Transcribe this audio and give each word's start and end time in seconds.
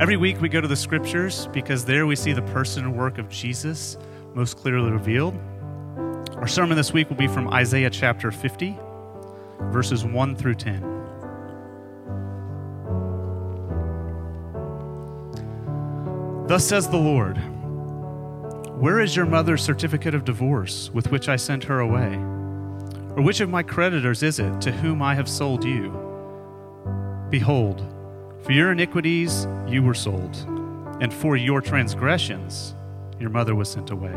Every 0.00 0.16
week 0.16 0.40
we 0.40 0.48
go 0.48 0.60
to 0.60 0.66
the 0.66 0.74
scriptures 0.74 1.48
because 1.52 1.84
there 1.84 2.06
we 2.06 2.16
see 2.16 2.32
the 2.32 2.42
person 2.42 2.84
and 2.84 2.96
work 2.96 3.18
of 3.18 3.28
Jesus 3.28 3.98
most 4.34 4.56
clearly 4.56 4.90
revealed. 4.90 5.38
Our 6.36 6.48
sermon 6.48 6.76
this 6.76 6.92
week 6.92 7.08
will 7.08 7.16
be 7.16 7.28
from 7.28 7.52
Isaiah 7.52 7.90
chapter 7.90 8.32
50, 8.32 8.76
verses 9.70 10.04
1 10.04 10.34
through 10.34 10.54
10. 10.54 10.80
Thus 16.48 16.66
says 16.66 16.88
the 16.88 16.96
Lord 16.96 17.36
Where 18.80 18.98
is 18.98 19.14
your 19.14 19.26
mother's 19.26 19.62
certificate 19.62 20.14
of 20.14 20.24
divorce 20.24 20.90
with 20.92 21.10
which 21.10 21.28
I 21.28 21.36
sent 21.36 21.64
her 21.64 21.80
away? 21.80 22.14
Or 23.14 23.22
which 23.22 23.40
of 23.40 23.50
my 23.50 23.62
creditors 23.62 24.22
is 24.22 24.38
it 24.38 24.60
to 24.62 24.72
whom 24.72 25.02
I 25.02 25.14
have 25.14 25.28
sold 25.28 25.64
you? 25.64 25.92
Behold, 27.30 27.91
for 28.42 28.52
your 28.52 28.72
iniquities 28.72 29.46
you 29.66 29.82
were 29.82 29.94
sold, 29.94 30.36
and 31.00 31.12
for 31.12 31.36
your 31.36 31.60
transgressions 31.60 32.74
your 33.20 33.30
mother 33.30 33.54
was 33.54 33.70
sent 33.70 33.90
away. 33.90 34.12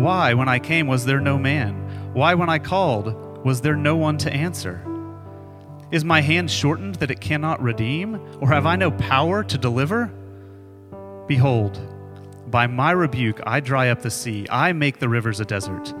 Why, 0.00 0.34
when 0.34 0.48
I 0.48 0.58
came, 0.60 0.86
was 0.86 1.04
there 1.04 1.20
no 1.20 1.36
man? 1.36 2.12
Why, 2.14 2.34
when 2.34 2.48
I 2.48 2.58
called, 2.58 3.44
was 3.44 3.60
there 3.60 3.76
no 3.76 3.96
one 3.96 4.16
to 4.18 4.32
answer? 4.32 4.84
Is 5.90 6.04
my 6.04 6.20
hand 6.20 6.50
shortened 6.50 6.96
that 6.96 7.10
it 7.10 7.20
cannot 7.20 7.60
redeem? 7.60 8.20
Or 8.40 8.48
have 8.48 8.64
I 8.64 8.76
no 8.76 8.92
power 8.92 9.42
to 9.42 9.58
deliver? 9.58 10.06
Behold, 11.26 11.80
by 12.48 12.68
my 12.68 12.92
rebuke 12.92 13.40
I 13.44 13.58
dry 13.58 13.88
up 13.88 14.02
the 14.02 14.10
sea, 14.10 14.46
I 14.50 14.72
make 14.72 15.00
the 15.00 15.08
rivers 15.08 15.40
a 15.40 15.44
desert. 15.44 15.92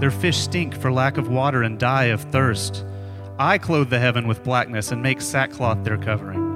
Their 0.00 0.10
fish 0.10 0.38
stink 0.38 0.74
for 0.74 0.90
lack 0.90 1.18
of 1.18 1.28
water 1.28 1.62
and 1.62 1.78
die 1.78 2.06
of 2.06 2.22
thirst. 2.22 2.84
I 3.38 3.58
clothe 3.58 3.90
the 3.90 4.00
heaven 4.00 4.26
with 4.26 4.42
blackness 4.42 4.90
and 4.90 5.02
make 5.02 5.20
sackcloth 5.20 5.84
their 5.84 5.98
covering. 5.98 6.47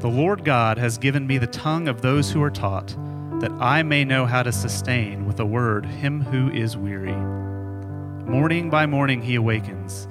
The 0.00 0.08
Lord 0.08 0.44
God 0.44 0.78
has 0.78 0.96
given 0.96 1.26
me 1.26 1.38
the 1.38 1.48
tongue 1.48 1.88
of 1.88 2.02
those 2.02 2.30
who 2.30 2.40
are 2.40 2.52
taught, 2.52 2.96
that 3.40 3.50
I 3.58 3.82
may 3.82 4.04
know 4.04 4.26
how 4.26 4.44
to 4.44 4.52
sustain 4.52 5.26
with 5.26 5.40
a 5.40 5.44
word 5.44 5.84
him 5.86 6.20
who 6.20 6.52
is 6.52 6.76
weary. 6.76 7.16
Morning 8.24 8.70
by 8.70 8.86
morning 8.86 9.20
he 9.20 9.34
awakens. 9.34 10.06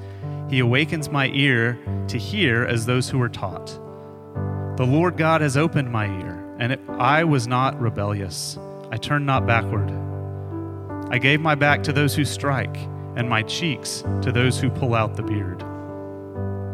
He 0.49 0.59
awakens 0.59 1.07
my 1.07 1.27
ear 1.27 1.79
to 2.09 2.17
hear 2.17 2.65
as 2.65 2.85
those 2.85 3.09
who 3.09 3.21
are 3.21 3.29
taught. 3.29 3.67
The 4.75 4.85
Lord 4.85 5.15
God 5.15 5.39
has 5.39 5.55
opened 5.55 5.89
my 5.89 6.07
ear, 6.07 6.55
and 6.59 6.77
I 6.99 7.23
was 7.23 7.47
not 7.47 7.79
rebellious. 7.79 8.59
I 8.91 8.97
turned 8.97 9.25
not 9.25 9.47
backward. 9.47 9.89
I 11.09 11.17
gave 11.17 11.39
my 11.39 11.55
back 11.55 11.81
to 11.83 11.93
those 11.93 12.13
who 12.13 12.25
strike, 12.25 12.75
and 13.15 13.29
my 13.29 13.41
cheeks 13.43 14.03
to 14.21 14.33
those 14.33 14.59
who 14.59 14.69
pull 14.69 14.93
out 14.93 15.15
the 15.15 15.23
beard. 15.23 15.63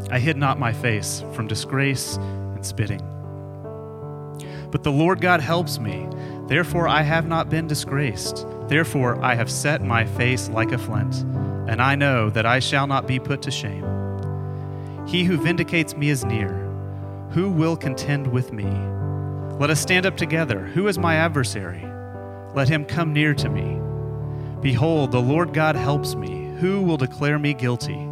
I 0.10 0.18
hid 0.18 0.36
not 0.36 0.58
my 0.58 0.74
face 0.74 1.24
from 1.34 1.46
disgrace 1.48 2.18
spitting. 2.64 3.02
But 4.72 4.84
the 4.84 4.92
Lord 4.92 5.22
God 5.22 5.40
helps 5.40 5.80
me. 5.80 6.08
Therefore 6.48 6.88
I 6.88 7.02
have 7.02 7.28
not 7.28 7.50
been 7.50 7.68
disgraced. 7.68 8.46
Therefore 8.68 9.24
I 9.24 9.36
have 9.36 9.52
set 9.52 9.82
my 9.82 10.06
face 10.06 10.50
like 10.50 10.72
a 10.72 10.78
flint, 10.78 11.18
and 11.70 11.82
I 11.82 11.96
know 11.96 12.30
that 12.32 12.46
I 12.46 12.60
shall 12.60 12.88
not 12.88 13.08
be 13.08 13.20
put 13.20 13.42
to 13.44 13.52
shame. 13.52 13.86
He 15.08 15.24
who 15.24 15.38
vindicates 15.38 15.96
me 15.96 16.10
is 16.10 16.26
near. 16.26 16.60
Who 17.32 17.50
will 17.50 17.76
contend 17.76 18.28
with 18.28 18.52
me? 18.52 18.66
Let 19.60 19.70
us 19.70 19.80
stand 19.80 20.06
up 20.06 20.18
together. 20.18 20.66
Who 20.68 20.88
is 20.88 20.98
my 20.98 21.16
adversary? 21.16 21.86
Let 22.56 22.70
him 22.70 22.86
come 22.86 23.14
near 23.14 23.34
to 23.36 23.50
me. 23.50 23.80
Behold, 24.62 25.12
the 25.12 25.22
Lord 25.22 25.54
God 25.54 25.76
helps 25.76 26.16
me. 26.16 26.54
Who 26.60 26.82
will 26.82 26.98
declare 26.98 27.38
me 27.38 27.54
guilty? 27.54 28.08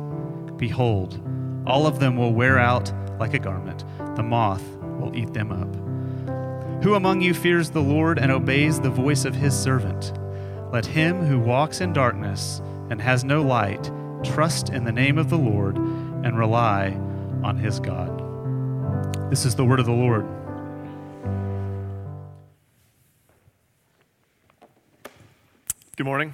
Behold, 0.58 1.20
all 1.66 1.88
of 1.88 2.00
them 2.00 2.18
will 2.18 2.34
wear 2.34 2.60
out 2.60 2.92
like 3.20 3.34
a 3.34 3.40
garment, 3.40 3.86
the 4.16 4.24
moth 4.24 4.64
will 5.00 5.16
eat 5.16 5.34
them 5.34 5.52
up. 5.52 6.84
Who 6.84 6.96
among 6.96 7.22
you 7.22 7.34
fears 7.34 7.70
the 7.70 7.82
Lord 7.82 8.18
and 8.18 8.32
obeys 8.32 8.80
the 8.80 8.90
voice 8.90 9.26
of 9.26 9.36
his 9.36 9.58
servant? 9.58 10.14
Let 10.72 10.86
him 10.86 11.26
who 11.26 11.40
walks 11.40 11.82
in 11.82 11.94
darkness 11.94 12.62
and 12.90 13.02
has 13.02 13.24
no 13.24 13.42
light 13.42 13.92
trust 14.24 14.70
in 14.70 14.84
the 14.84 14.92
name 14.92 15.18
of 15.18 15.30
the 15.30 15.38
Lord 15.38 15.78
and 15.78 16.38
rely 16.38 16.98
on 17.44 17.58
his 17.58 17.80
God. 17.80 19.30
This 19.30 19.46
is 19.46 19.56
the 19.56 19.66
word 19.66 19.80
of 19.80 19.86
the 19.86 19.92
Lord. 19.92 20.26
Good 25.98 26.06
morning. 26.06 26.34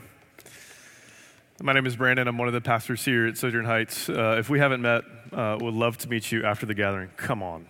My 1.60 1.74
name 1.74 1.88
is 1.88 1.96
Brandon. 1.96 2.28
I'm 2.28 2.38
one 2.38 2.48
of 2.48 2.54
the 2.54 2.62
pastors 2.62 3.04
here 3.04 3.26
at 3.26 3.36
Sojourn 3.36 3.66
Heights. 3.66 4.10
Uh, 4.10 4.36
if 4.38 4.48
we 4.48 4.60
haven't 4.60 4.84
met, 4.84 5.04
uh, 5.34 5.58
would 5.60 5.74
love 5.74 5.98
to 5.98 6.08
meet 6.08 6.32
you 6.32 6.44
after 6.44 6.68
the 6.68 6.76
gathering. 6.76 7.10
Come 7.18 7.42
on. 7.42 7.66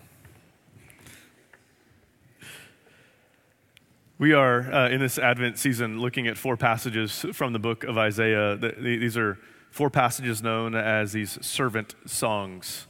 We 4.18 4.34
are 4.34 4.70
uh, 4.74 4.90
in 4.90 5.00
this 5.00 5.18
Advent 5.18 5.58
season 5.58 6.02
looking 6.02 6.28
at 6.28 6.38
four 6.38 6.58
passages 6.58 7.26
from 7.32 7.54
the 7.54 7.60
book 7.60 7.86
of 7.86 7.98
Isaiah. 7.98 8.58
These 8.58 9.16
are 9.16 9.40
four 9.72 9.90
passages 9.90 10.44
known 10.44 10.76
as 10.76 11.14
these 11.14 11.44
servant 11.46 11.96
songs. 12.06 12.88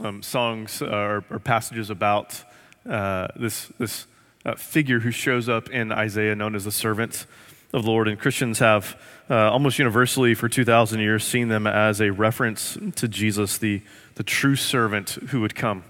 Um, 0.00 0.22
songs 0.22 0.80
are, 0.80 1.24
are, 1.28 1.40
passages 1.40 1.90
about 1.90 2.44
uh, 2.88 3.26
this, 3.34 3.66
this 3.78 4.06
uh, 4.46 4.54
figure 4.54 5.00
who 5.00 5.10
shows 5.10 5.48
up 5.48 5.70
in 5.70 5.90
Isaiah 5.90 6.36
known 6.36 6.54
as 6.54 6.66
the 6.66 6.72
servant 6.72 7.26
of 7.72 7.84
the 7.84 7.90
Lord. 7.90 8.08
And 8.08 8.18
Christians 8.18 8.58
have 8.58 9.00
uh, 9.28 9.50
almost 9.50 9.78
universally 9.78 10.34
for 10.34 10.48
2,000 10.48 11.00
years 11.00 11.24
seen 11.24 11.48
them 11.48 11.66
as 11.66 12.00
a 12.00 12.10
reference 12.10 12.76
to 12.96 13.08
Jesus, 13.08 13.58
the, 13.58 13.82
the 14.16 14.22
true 14.22 14.56
servant 14.56 15.10
who 15.28 15.40
would 15.40 15.54
come. 15.54 15.84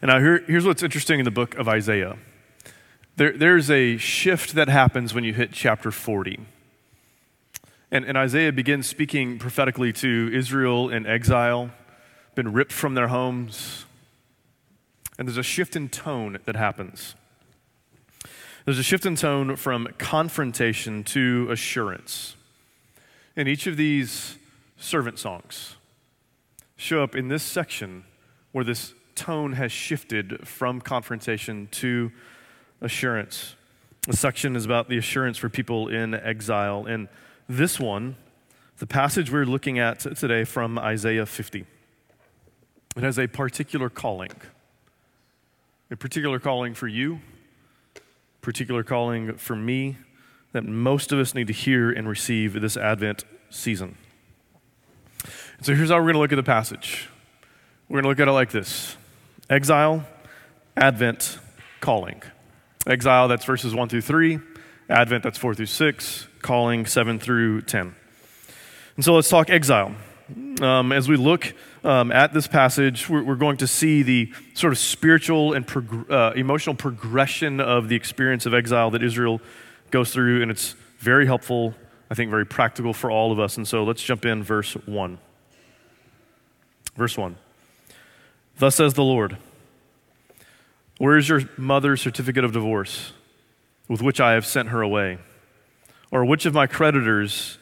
And 0.00 0.08
now, 0.08 0.18
here, 0.18 0.42
here's 0.46 0.64
what's 0.64 0.82
interesting 0.82 1.18
in 1.18 1.24
the 1.24 1.30
book 1.30 1.54
of 1.56 1.68
Isaiah 1.68 2.16
there, 3.16 3.36
there's 3.36 3.70
a 3.70 3.98
shift 3.98 4.54
that 4.54 4.68
happens 4.68 5.12
when 5.12 5.22
you 5.22 5.34
hit 5.34 5.52
chapter 5.52 5.90
40. 5.90 6.40
And, 7.90 8.06
and 8.06 8.16
Isaiah 8.16 8.52
begins 8.52 8.86
speaking 8.86 9.38
prophetically 9.38 9.92
to 9.94 10.30
Israel 10.32 10.88
in 10.88 11.06
exile, 11.06 11.70
been 12.34 12.54
ripped 12.54 12.72
from 12.72 12.94
their 12.94 13.08
homes. 13.08 13.84
And 15.18 15.28
there's 15.28 15.36
a 15.36 15.42
shift 15.42 15.76
in 15.76 15.90
tone 15.90 16.38
that 16.46 16.56
happens. 16.56 17.14
There's 18.64 18.78
a 18.78 18.84
shift 18.84 19.06
in 19.06 19.16
tone 19.16 19.56
from 19.56 19.88
confrontation 19.98 21.02
to 21.04 21.48
assurance. 21.50 22.36
And 23.34 23.48
each 23.48 23.66
of 23.66 23.76
these 23.76 24.36
servant 24.76 25.18
songs 25.18 25.74
show 26.76 27.02
up 27.02 27.16
in 27.16 27.26
this 27.26 27.42
section 27.42 28.04
where 28.52 28.64
this 28.64 28.94
tone 29.16 29.54
has 29.54 29.72
shifted 29.72 30.46
from 30.46 30.80
confrontation 30.80 31.66
to 31.72 32.12
assurance. 32.80 33.56
The 34.06 34.16
section 34.16 34.54
is 34.54 34.64
about 34.64 34.88
the 34.88 34.96
assurance 34.96 35.38
for 35.38 35.48
people 35.48 35.88
in 35.88 36.14
exile. 36.14 36.86
And 36.86 37.08
this 37.48 37.80
one, 37.80 38.14
the 38.78 38.86
passage 38.86 39.32
we're 39.32 39.44
looking 39.44 39.80
at 39.80 39.98
today 39.98 40.44
from 40.44 40.78
Isaiah 40.78 41.26
50, 41.26 41.66
it 42.96 43.02
has 43.02 43.18
a 43.18 43.26
particular 43.26 43.90
calling. 43.90 44.32
A 45.90 45.96
particular 45.96 46.38
calling 46.38 46.74
for 46.74 46.86
you 46.86 47.20
particular 48.42 48.82
calling 48.82 49.36
for 49.36 49.56
me 49.56 49.96
that 50.52 50.64
most 50.64 51.12
of 51.12 51.18
us 51.18 51.34
need 51.34 51.46
to 51.46 51.52
hear 51.52 51.90
and 51.90 52.08
receive 52.08 52.60
this 52.60 52.76
Advent 52.76 53.24
season. 53.48 53.96
So 55.62 55.74
here's 55.74 55.90
how 55.90 55.96
we're 55.96 56.12
going 56.12 56.14
to 56.14 56.18
look 56.18 56.32
at 56.32 56.36
the 56.36 56.42
passage. 56.42 57.08
We're 57.88 58.02
going 58.02 58.04
to 58.04 58.08
look 58.08 58.20
at 58.20 58.28
it 58.28 58.32
like 58.32 58.50
this 58.50 58.96
Exile, 59.48 60.04
Advent, 60.76 61.38
calling. 61.80 62.22
Exile, 62.86 63.28
that's 63.28 63.44
verses 63.44 63.74
1 63.74 63.88
through 63.88 64.00
3. 64.00 64.40
Advent, 64.88 65.22
that's 65.22 65.38
4 65.38 65.54
through 65.54 65.66
6. 65.66 66.26
Calling, 66.42 66.84
7 66.84 67.20
through 67.20 67.62
10. 67.62 67.94
And 68.96 69.04
so 69.04 69.14
let's 69.14 69.28
talk 69.28 69.50
exile. 69.50 69.94
Um, 70.60 70.92
as 70.92 71.08
we 71.08 71.16
look 71.16 71.54
um, 71.84 72.12
at 72.12 72.32
this 72.32 72.46
passage, 72.46 73.08
we're, 73.08 73.22
we're, 73.24 73.34
going 73.34 73.56
to 73.56 73.66
see 73.66 74.02
the 74.02 74.32
sort 74.54 74.72
of 74.72 74.78
spiritual 74.78 75.52
and 75.52 75.66
uh, 76.08 76.32
emotional 76.36 76.76
progression 76.76 77.60
of 77.60 77.88
the 77.88 77.96
experience 77.96 78.46
of 78.46 78.54
exile 78.54 78.90
that 78.92 79.02
Israel 79.02 79.40
goes 79.90 80.12
through, 80.12 80.42
and 80.42 80.50
it's 80.50 80.76
very 80.98 81.26
helpful, 81.26 81.74
I 82.10 82.14
think, 82.14 82.30
very 82.30 82.46
practical 82.46 82.92
for 82.92 83.10
all 83.10 83.32
of 83.32 83.40
us. 83.40 83.56
And 83.56 83.66
so 83.66 83.82
let's 83.82 84.02
jump 84.02 84.24
in, 84.24 84.44
verse 84.44 84.74
1. 84.74 85.18
Verse 86.96 87.18
1 87.18 87.36
Thus 88.58 88.76
says 88.76 88.94
the 88.94 89.02
Lord, 89.02 89.38
Where 90.98 91.16
is 91.16 91.28
your 91.28 91.42
mother's 91.56 92.00
certificate 92.00 92.44
of 92.44 92.52
divorce 92.52 93.12
with 93.88 94.02
which 94.02 94.20
I 94.20 94.32
have 94.32 94.46
sent 94.46 94.68
her 94.68 94.82
away? 94.82 95.18
Or 96.12 96.24
which 96.24 96.46
of 96.46 96.54
my 96.54 96.66
creditors 96.66 97.58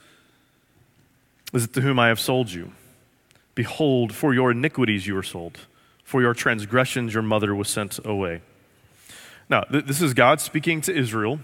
is 1.53 1.65
it 1.65 1.73
to 1.75 1.81
whom 1.81 1.99
I 1.99 2.09
have 2.09 2.21
sold 2.21 2.51
you? 2.51 2.73
Behold, 3.55 4.15
for 4.15 4.33
your 4.33 4.51
iniquities 4.51 5.07
you 5.07 5.15
were 5.15 5.23
sold, 5.23 5.59
for 6.05 6.21
your 6.23 6.35
transgressions 6.35 7.15
your 7.15 7.23
mother 7.23 7.55
was 7.55 7.69
sent 7.69 7.99
away. 8.05 8.43
Now, 9.49 9.63
th- 9.63 9.85
this 9.85 10.01
is 10.01 10.15
God 10.15 10.41
speaking 10.41 10.81
to 10.83 10.97
Israel. 10.97 11.41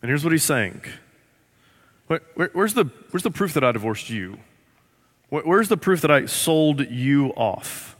And 0.00 0.08
here's 0.08 0.22
what 0.22 0.32
he's 0.32 0.44
saying 0.44 0.82
where, 2.06 2.20
where, 2.34 2.50
where's, 2.52 2.74
the, 2.74 2.84
where's 3.10 3.24
the 3.24 3.30
proof 3.30 3.54
that 3.54 3.64
I 3.64 3.72
divorced 3.72 4.08
you? 4.08 4.38
Where, 5.28 5.42
where's 5.42 5.68
the 5.68 5.76
proof 5.76 6.00
that 6.02 6.10
I 6.10 6.26
sold 6.26 6.88
you 6.88 7.30
off? 7.30 7.96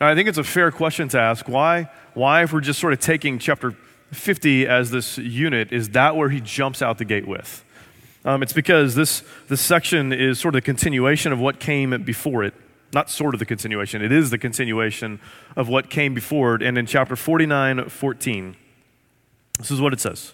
And 0.00 0.08
I 0.08 0.14
think 0.14 0.28
it's 0.28 0.38
a 0.38 0.44
fair 0.44 0.70
question 0.70 1.08
to 1.10 1.20
ask 1.20 1.48
why, 1.48 1.90
why, 2.14 2.42
if 2.42 2.52
we're 2.52 2.60
just 2.60 2.80
sort 2.80 2.92
of 2.92 3.00
taking 3.00 3.38
chapter 3.38 3.74
50 4.12 4.66
as 4.66 4.90
this 4.90 5.18
unit, 5.18 5.72
is 5.72 5.90
that 5.90 6.16
where 6.16 6.28
he 6.28 6.40
jumps 6.40 6.82
out 6.82 6.98
the 6.98 7.04
gate 7.04 7.26
with? 7.26 7.64
Um, 8.26 8.42
it's 8.42 8.52
because 8.52 8.96
this, 8.96 9.22
this 9.46 9.60
section 9.60 10.12
is 10.12 10.40
sort 10.40 10.56
of 10.56 10.58
the 10.58 10.64
continuation 10.64 11.32
of 11.32 11.38
what 11.38 11.60
came 11.60 12.02
before 12.02 12.42
it. 12.42 12.54
Not 12.92 13.08
sort 13.08 13.34
of 13.34 13.38
the 13.38 13.46
continuation, 13.46 14.02
it 14.02 14.10
is 14.10 14.30
the 14.30 14.38
continuation 14.38 15.20
of 15.54 15.68
what 15.68 15.90
came 15.90 16.12
before 16.12 16.56
it. 16.56 16.62
And 16.62 16.76
in 16.76 16.86
chapter 16.86 17.14
49, 17.14 17.88
14, 17.88 18.56
this 19.58 19.70
is 19.70 19.80
what 19.80 19.92
it 19.92 20.00
says. 20.00 20.32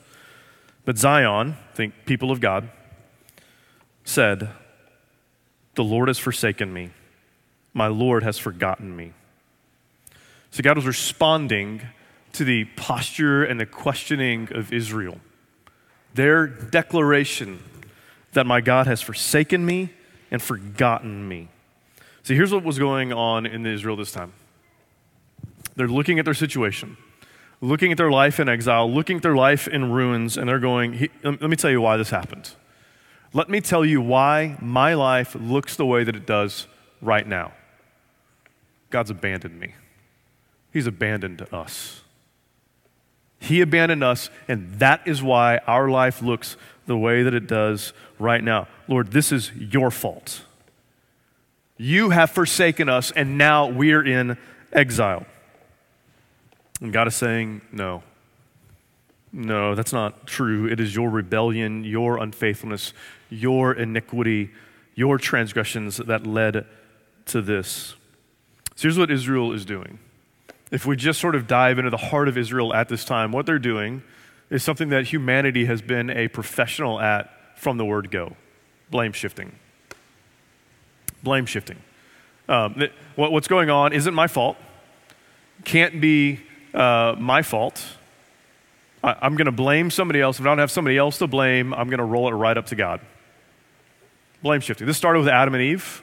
But 0.87 0.97
Zion, 0.97 1.57
think 1.75 1.93
people 2.07 2.31
of 2.31 2.41
God, 2.41 2.71
said, 4.05 4.49
The 5.75 5.85
Lord 5.85 6.09
has 6.09 6.19
forsaken 6.19 6.73
me. 6.73 6.91
My 7.75 7.89
Lord 7.89 8.23
has 8.23 8.39
forgotten 8.39 8.97
me. 8.97 9.13
So 10.51 10.63
God 10.63 10.77
was 10.77 10.87
responding 10.87 11.83
to 12.33 12.45
the 12.45 12.65
posture 12.77 13.45
and 13.45 13.61
the 13.61 13.67
questioning 13.67 14.49
of 14.53 14.73
Israel. 14.73 15.19
Their 16.15 16.47
declaration 16.47 17.63
that 18.33 18.47
my 18.47 18.61
God 18.61 18.87
has 18.87 19.03
forsaken 19.03 19.65
me 19.65 19.91
and 20.31 20.41
forgotten 20.41 21.29
me. 21.29 21.49
See, 22.23 22.35
here's 22.35 22.53
what 22.53 22.65
was 22.65 22.79
going 22.79 23.13
on 23.13 23.47
in 23.47 23.67
Israel 23.67 23.97
this 23.97 24.13
time. 24.13 24.33
They're 25.75 25.89
looking 25.89 26.19
at 26.19 26.25
their 26.25 26.35
situation, 26.35 26.97
looking 27.61 27.93
at 27.93 27.99
their 27.99 28.11
life 28.11 28.39
in 28.39 28.49
exile, 28.49 28.91
looking 28.91 29.17
at 29.17 29.23
their 29.23 29.35
life 29.35 29.67
in 29.69 29.91
ruins, 29.91 30.37
and 30.37 30.49
they're 30.49 30.59
going, 30.59 31.09
let 31.23 31.43
me 31.43 31.57
tell 31.57 31.71
you 31.71 31.81
why 31.81 31.97
this 31.97 32.11
happened. 32.11 32.51
Let 33.33 33.49
me 33.49 33.61
tell 33.61 33.85
you 33.85 34.01
why 34.01 34.57
my 34.61 34.95
life 34.95 35.35
looks 35.35 35.77
the 35.77 35.87
way 35.87 36.05
that 36.05 36.15
it 36.15 36.27
does 36.27 36.67
right 37.01 37.27
now. 37.27 37.53
God's 38.91 39.11
abandoned 39.11 39.59
me. 39.59 39.75
He's 40.73 40.87
abandoned 40.87 41.47
us. 41.53 42.03
He 43.41 43.61
abandoned 43.61 44.05
us, 44.05 44.31
and 44.47 44.79
that 44.79 45.01
is 45.07 45.23
why 45.23 45.59
our 45.67 45.89
life 45.89 46.23
looks 46.23 46.57
the 46.87 46.97
way 46.97 47.23
that 47.23 47.35
it 47.35 47.47
does 47.47 47.93
right 48.19 48.43
now. 48.43 48.69
Lord, 48.89 49.13
this 49.13 49.33
is 49.33 49.53
your 49.53 49.91
fault. 49.91 50.43
You 51.77 52.11
have 52.11 52.31
forsaken 52.31 52.89
us, 52.89 53.11
and 53.11 53.39
now 53.39 53.67
we're 53.67 54.05
in 54.05 54.37
exile. 54.73 55.27
And 56.81 56.93
God 56.93 57.07
is 57.09 57.15
saying, 57.15 57.63
No. 57.73 58.03
No, 59.35 59.75
that's 59.75 59.95
not 59.95 60.27
true. 60.27 60.67
It 60.67 60.79
is 60.79 60.95
your 60.95 61.09
rebellion, 61.09 61.85
your 61.85 62.19
unfaithfulness, 62.19 62.93
your 63.31 63.73
iniquity, 63.73 64.51
your 64.95 65.17
transgressions 65.17 65.97
that 65.97 66.27
led 66.27 66.67
to 67.27 67.41
this. 67.41 67.95
So 68.77 68.83
here's 68.83 68.99
what 68.99 69.11
Israel 69.11 69.53
is 69.53 69.65
doing. 69.65 69.99
If 70.71 70.85
we 70.85 70.97
just 70.97 71.19
sort 71.19 71.35
of 71.35 71.47
dive 71.47 71.79
into 71.79 71.91
the 71.91 71.97
heart 71.97 72.29
of 72.29 72.37
Israel 72.37 72.75
at 72.75 72.89
this 72.89 73.05
time, 73.05 73.33
what 73.33 73.47
they're 73.47 73.59
doing 73.59 74.03
is 74.53 74.63
something 74.63 74.91
that 74.91 75.07
humanity 75.07 75.65
has 75.65 75.81
been 75.81 76.11
a 76.11 76.29
professional 76.29 77.01
at 77.01 77.59
from 77.59 77.79
the 77.79 77.85
word 77.85 78.11
go 78.11 78.37
blame 78.91 79.13
shifting. 79.13 79.53
Blame 81.23 81.47
shifting. 81.47 81.79
Um, 82.47 82.89
what, 83.17 83.33
what's 83.33 83.49
going 83.49 83.71
on 83.71 83.95
isn't 83.95 84.13
my 84.13 84.27
fault, 84.27 84.59
can't 85.65 85.99
be 86.01 86.41
uh, 86.75 87.17
my 87.19 87.41
fault. 87.41 87.83
I, 89.03 89.17
I'm 89.23 89.35
going 89.37 89.47
to 89.47 89.53
blame 89.53 89.91
somebody 89.91 90.21
else. 90.21 90.39
If 90.39 90.45
I 90.45 90.51
don't 90.51 90.59
have 90.59 90.71
somebody 90.71 90.99
else 90.99 91.17
to 91.19 91.27
blame, 91.27 91.73
I'm 91.73 91.89
going 91.89 91.99
to 91.99 92.05
roll 92.05 92.29
it 92.29 92.33
right 92.33 92.57
up 92.59 92.67
to 92.67 92.75
God. 92.75 93.01
Blame 94.43 94.61
shifting. 94.61 94.87
This 94.87 94.99
started 94.99 95.21
with 95.21 95.29
Adam 95.29 95.55
and 95.55 95.63
Eve, 95.63 96.03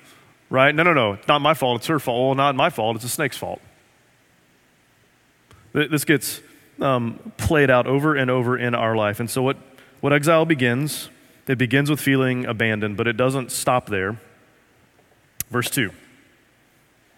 right? 0.50 0.74
No, 0.74 0.81
no, 0.81 0.94
no. 0.94 1.13
It's 1.13 1.28
not 1.28 1.42
my 1.42 1.54
fault. 1.54 1.81
It's 1.81 1.88
her 1.88 2.00
fault. 2.00 2.25
Well, 2.25 2.36
not 2.36 2.56
my 2.56 2.72
fault. 2.72 2.95
It's 2.95 3.06
a 3.06 3.10
snake's 3.10 3.38
fault. 3.38 3.62
This 5.74 6.06
gets 6.06 6.42
um, 6.81 7.34
played 7.38 7.70
out 7.70 7.88
over 7.88 8.16
and 8.16 8.30
over 8.30 8.58
in 8.58 8.76
our 8.76 8.96
life. 8.96 9.20
And 9.20 9.30
so, 9.30 9.42
what, 9.42 9.58
what 10.02 10.14
exile 10.14 10.46
begins, 10.46 11.10
it 11.48 11.58
begins 11.58 11.90
with 11.90 12.00
feeling 12.00 12.46
abandoned, 12.46 12.98
but 12.98 13.08
it 13.08 13.18
doesn't 13.18 13.52
stop 13.52 13.88
there. 13.88 14.20
Verse 15.50 15.70
2. 15.70 15.92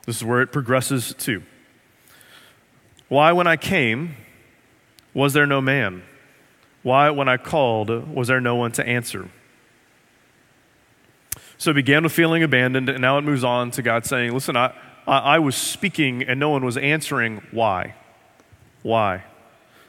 This 0.05 0.17
is 0.17 0.23
where 0.23 0.41
it 0.41 0.51
progresses 0.51 1.13
to. 1.19 1.43
Why, 3.07 3.31
when 3.33 3.45
I 3.45 3.57
came, 3.57 4.15
was 5.13 5.33
there 5.33 5.45
no 5.45 5.61
man? 5.61 6.03
Why, 6.81 7.09
when 7.09 7.29
I 7.29 7.37
called, 7.37 7.89
was 8.13 8.27
there 8.27 8.41
no 8.41 8.55
one 8.55 8.71
to 8.73 8.85
answer? 8.87 9.29
So 11.57 11.71
it 11.71 11.75
began 11.75 12.03
with 12.03 12.11
feeling 12.11 12.41
abandoned, 12.41 12.89
and 12.89 13.01
now 13.01 13.19
it 13.19 13.21
moves 13.21 13.43
on 13.43 13.69
to 13.71 13.83
God 13.83 14.05
saying, 14.05 14.33
Listen, 14.33 14.57
I, 14.57 14.73
I, 15.05 15.17
I 15.17 15.39
was 15.39 15.55
speaking 15.55 16.23
and 16.23 16.39
no 16.39 16.49
one 16.49 16.65
was 16.65 16.77
answering. 16.77 17.43
Why? 17.51 17.93
Why? 18.81 19.25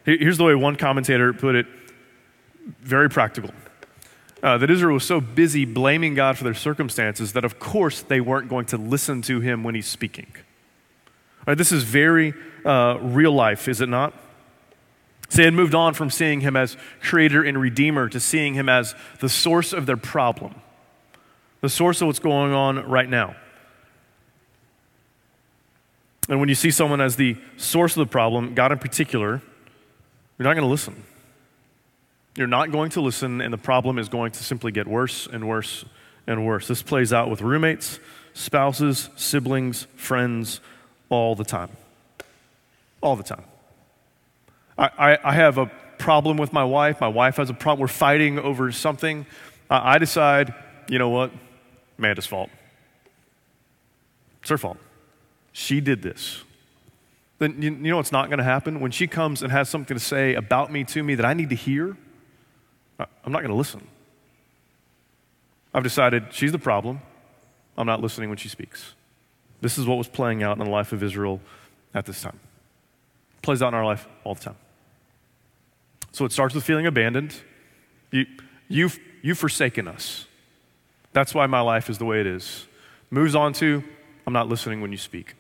Here's 0.05 0.39
the 0.39 0.45
way 0.45 0.55
one 0.55 0.77
commentator 0.77 1.33
put 1.33 1.55
it 1.55 1.67
very 2.81 3.09
practical. 3.09 3.51
Uh, 4.43 4.59
that 4.59 4.71
Israel 4.71 4.95
was 4.95 5.05
so 5.05 5.21
busy 5.21 5.65
blaming 5.65 6.15
God 6.15 6.37
for 6.37 6.43
their 6.43 6.55
circumstances 6.55 7.33
that, 7.35 7.45
of 7.45 7.61
course, 7.61 8.03
they 8.03 8.21
weren't 8.21 8.49
going 8.49 8.67
to 8.67 8.77
listen 8.77 9.23
to 9.23 9.39
him 9.39 9.63
when 9.63 9.77
he's 9.77 9.87
speaking. 9.87 10.27
This 11.47 11.71
is 11.71 11.85
very 11.85 12.35
uh, 12.65 12.99
real 13.01 13.33
life, 13.33 13.69
is 13.69 13.81
it 13.81 13.89
not? 13.89 14.15
They 15.31 15.45
had 15.45 15.55
moved 15.55 15.75
on 15.75 15.95
from 15.95 16.11
seeing 16.11 16.41
him 16.41 16.57
as 16.57 16.77
creator 17.01 17.43
and 17.43 17.59
redeemer 17.59 18.09
to 18.09 18.21
seeing 18.21 18.55
him 18.55 18.69
as 18.69 18.95
the 19.21 19.29
source 19.29 19.73
of 19.73 19.87
their 19.87 19.97
problem, 19.97 20.57
the 21.61 21.71
source 21.71 22.01
of 22.01 22.09
what's 22.09 22.19
going 22.19 22.53
on 22.53 22.85
right 22.89 23.09
now. 23.09 23.37
And 26.29 26.39
when 26.39 26.49
you 26.49 26.55
see 26.55 26.71
someone 26.71 27.01
as 27.01 27.17
the 27.17 27.37
source 27.57 27.97
of 27.97 28.07
the 28.07 28.11
problem, 28.11 28.55
God 28.55 28.73
in 28.73 28.79
particular, 28.79 29.41
you're 30.39 30.45
not 30.45 30.55
going 30.55 30.65
to 30.65 30.71
listen. 30.71 31.03
You're 32.37 32.47
not 32.47 32.73
going 32.73 32.91
to 32.91 33.01
listen, 33.01 33.41
and 33.41 33.53
the 33.53 33.59
problem 33.59 33.99
is 33.99 34.09
going 34.09 34.33
to 34.33 34.43
simply 34.43 34.73
get 34.73 34.87
worse 34.87 35.27
and 35.27 35.47
worse 35.47 35.85
and 36.27 36.47
worse. 36.47 36.67
This 36.67 36.83
plays 36.83 37.13
out 37.13 37.29
with 37.29 37.43
roommates, 37.43 38.01
spouses, 38.33 39.11
siblings, 39.17 39.87
friends, 39.97 40.61
all 41.11 41.35
the 41.35 41.45
time. 41.45 41.71
All 43.03 43.17
the 43.17 43.23
time. 43.23 43.45
I, 44.79 44.91
I, 44.99 45.19
I 45.25 45.33
have 45.35 45.59
a 45.59 45.71
problem 45.99 46.39
with 46.39 46.53
my 46.53 46.65
wife. 46.65 47.01
My 47.01 47.09
wife 47.09 47.37
has 47.37 47.51
a 47.51 47.55
problem. 47.55 47.81
We're 47.81 47.89
fighting 47.89 48.39
over 48.39 48.73
something. 48.73 49.27
Uh, 49.71 49.81
I 49.83 49.99
decide, 49.99 50.55
you 50.89 50.99
know 50.99 51.11
what? 51.11 51.31
Amanda's 51.99 52.27
fault. 52.27 52.51
It's 54.41 54.51
her 54.51 54.59
fault. 54.59 54.79
She 55.53 55.81
did 55.81 56.03
this 56.03 56.43
then 57.43 57.61
you, 57.61 57.71
you 57.73 57.91
know 57.91 57.97
what's 57.97 58.13
not 58.13 58.29
going 58.29 58.39
to 58.39 58.45
happen? 58.45 58.79
When 58.79 58.93
she 58.93 59.09
comes 59.09 59.43
and 59.43 59.51
has 59.51 59.69
something 59.69 59.97
to 59.97 60.03
say 60.03 60.35
about 60.35 60.73
me 60.73 60.85
to 60.85 61.03
me 61.03 61.17
that 61.17 61.27
I 61.27 61.35
need 61.35 61.51
to 61.51 61.57
hear, 61.57 61.97
I'm 62.99 63.33
not 63.33 63.41
going 63.41 63.51
to 63.51 63.57
listen. 63.57 63.87
I've 65.75 65.83
decided 65.83 66.27
she's 66.31 66.53
the 66.53 66.59
problem. 66.59 67.01
I'm 67.77 67.87
not 67.87 68.01
listening 68.01 68.29
when 68.29 68.39
she 68.39 68.49
speaks. 68.49 68.95
This 69.61 69.77
is 69.77 69.87
what 69.87 69.99
was 69.99 70.07
playing 70.09 70.43
out 70.43 70.57
in 70.57 70.65
the 70.65 70.71
life 70.71 70.93
of 70.93 71.03
Israel 71.03 71.41
at 71.95 72.07
this 72.07 72.23
time. 72.23 72.39
It 73.39 73.43
plays 73.43 73.61
out 73.61 73.69
in 73.69 73.75
our 73.75 73.85
life 73.85 74.07
all 74.23 74.35
the 74.35 74.45
time. 74.45 74.57
So 76.13 76.25
it 76.25 76.33
starts 76.33 76.55
with 76.55 76.63
feeling 76.63 76.87
abandoned. 76.87 77.35
You, 78.13 78.27
you've, 78.69 78.99
you've 79.23 79.39
forsaken 79.39 79.89
us. 79.89 80.27
That's 81.13 81.35
why 81.35 81.47
my 81.47 81.61
life 81.61 81.91
is 81.91 81.99
the 81.99 82.05
way 82.05 82.21
it 82.21 82.27
is. 82.27 82.67
Moves 83.11 83.35
on 83.35 83.53
to, 83.55 83.83
I'm 84.27 84.33
not 84.33 84.49
listening 84.49 84.81
when 84.81 84.93
you 84.93 84.99
speak. 84.99 85.35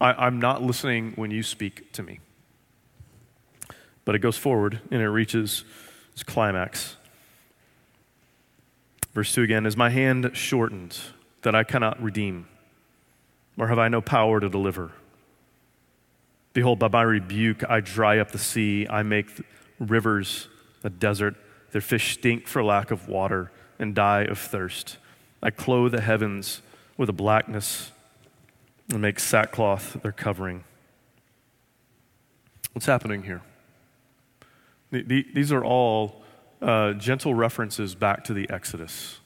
I, 0.00 0.26
am 0.26 0.40
not 0.40 0.62
listening 0.62 1.12
when 1.16 1.30
you 1.30 1.42
speak 1.42 1.92
to 1.92 2.02
me. 2.02 2.20
But 4.04 4.14
it 4.14 4.18
goes 4.18 4.36
forward 4.36 4.80
and 4.90 5.00
it 5.00 5.08
reaches 5.08 5.64
its 6.12 6.22
climax. 6.22 6.96
Verse 9.14 9.32
2 9.32 9.42
again 9.42 9.66
Is 9.66 9.76
my 9.76 9.90
hand 9.90 10.30
shortened 10.34 10.98
that 11.42 11.54
I 11.54 11.64
cannot 11.64 12.02
redeem? 12.02 12.46
Or 13.56 13.68
have 13.68 13.78
I 13.78 13.88
no 13.88 14.00
power 14.00 14.40
to 14.40 14.48
deliver? 14.48 14.92
Behold, 16.52 16.78
by 16.78 16.88
my 16.88 17.02
rebuke 17.02 17.68
I 17.68 17.80
dry 17.80 18.18
up 18.18 18.32
the 18.32 18.38
sea, 18.38 18.86
I 18.88 19.02
make 19.02 19.28
rivers 19.78 20.48
a 20.82 20.90
desert. 20.90 21.36
Their 21.72 21.80
fish 21.80 22.14
stink 22.14 22.46
for 22.46 22.62
lack 22.62 22.90
of 22.90 23.08
water 23.08 23.50
and 23.78 23.94
die 23.94 24.22
of 24.22 24.38
thirst. 24.38 24.98
I 25.42 25.50
clothe 25.50 25.92
the 25.92 26.00
heavens 26.00 26.62
with 26.96 27.08
a 27.08 27.12
blackness 27.12 27.90
and 28.90 29.00
make 29.00 29.18
sackcloth 29.18 30.02
their 30.02 30.12
covering. 30.12 30.64
What's 32.72 32.86
happening 32.86 33.22
here? 33.22 33.42
These 34.90 35.52
are 35.52 35.64
all 35.64 36.22
uh, 36.62 36.92
gentle 36.92 37.34
references 37.34 37.94
back 37.94 38.24
to 38.24 38.34
the 38.34 38.48
Exodus. 38.50 39.20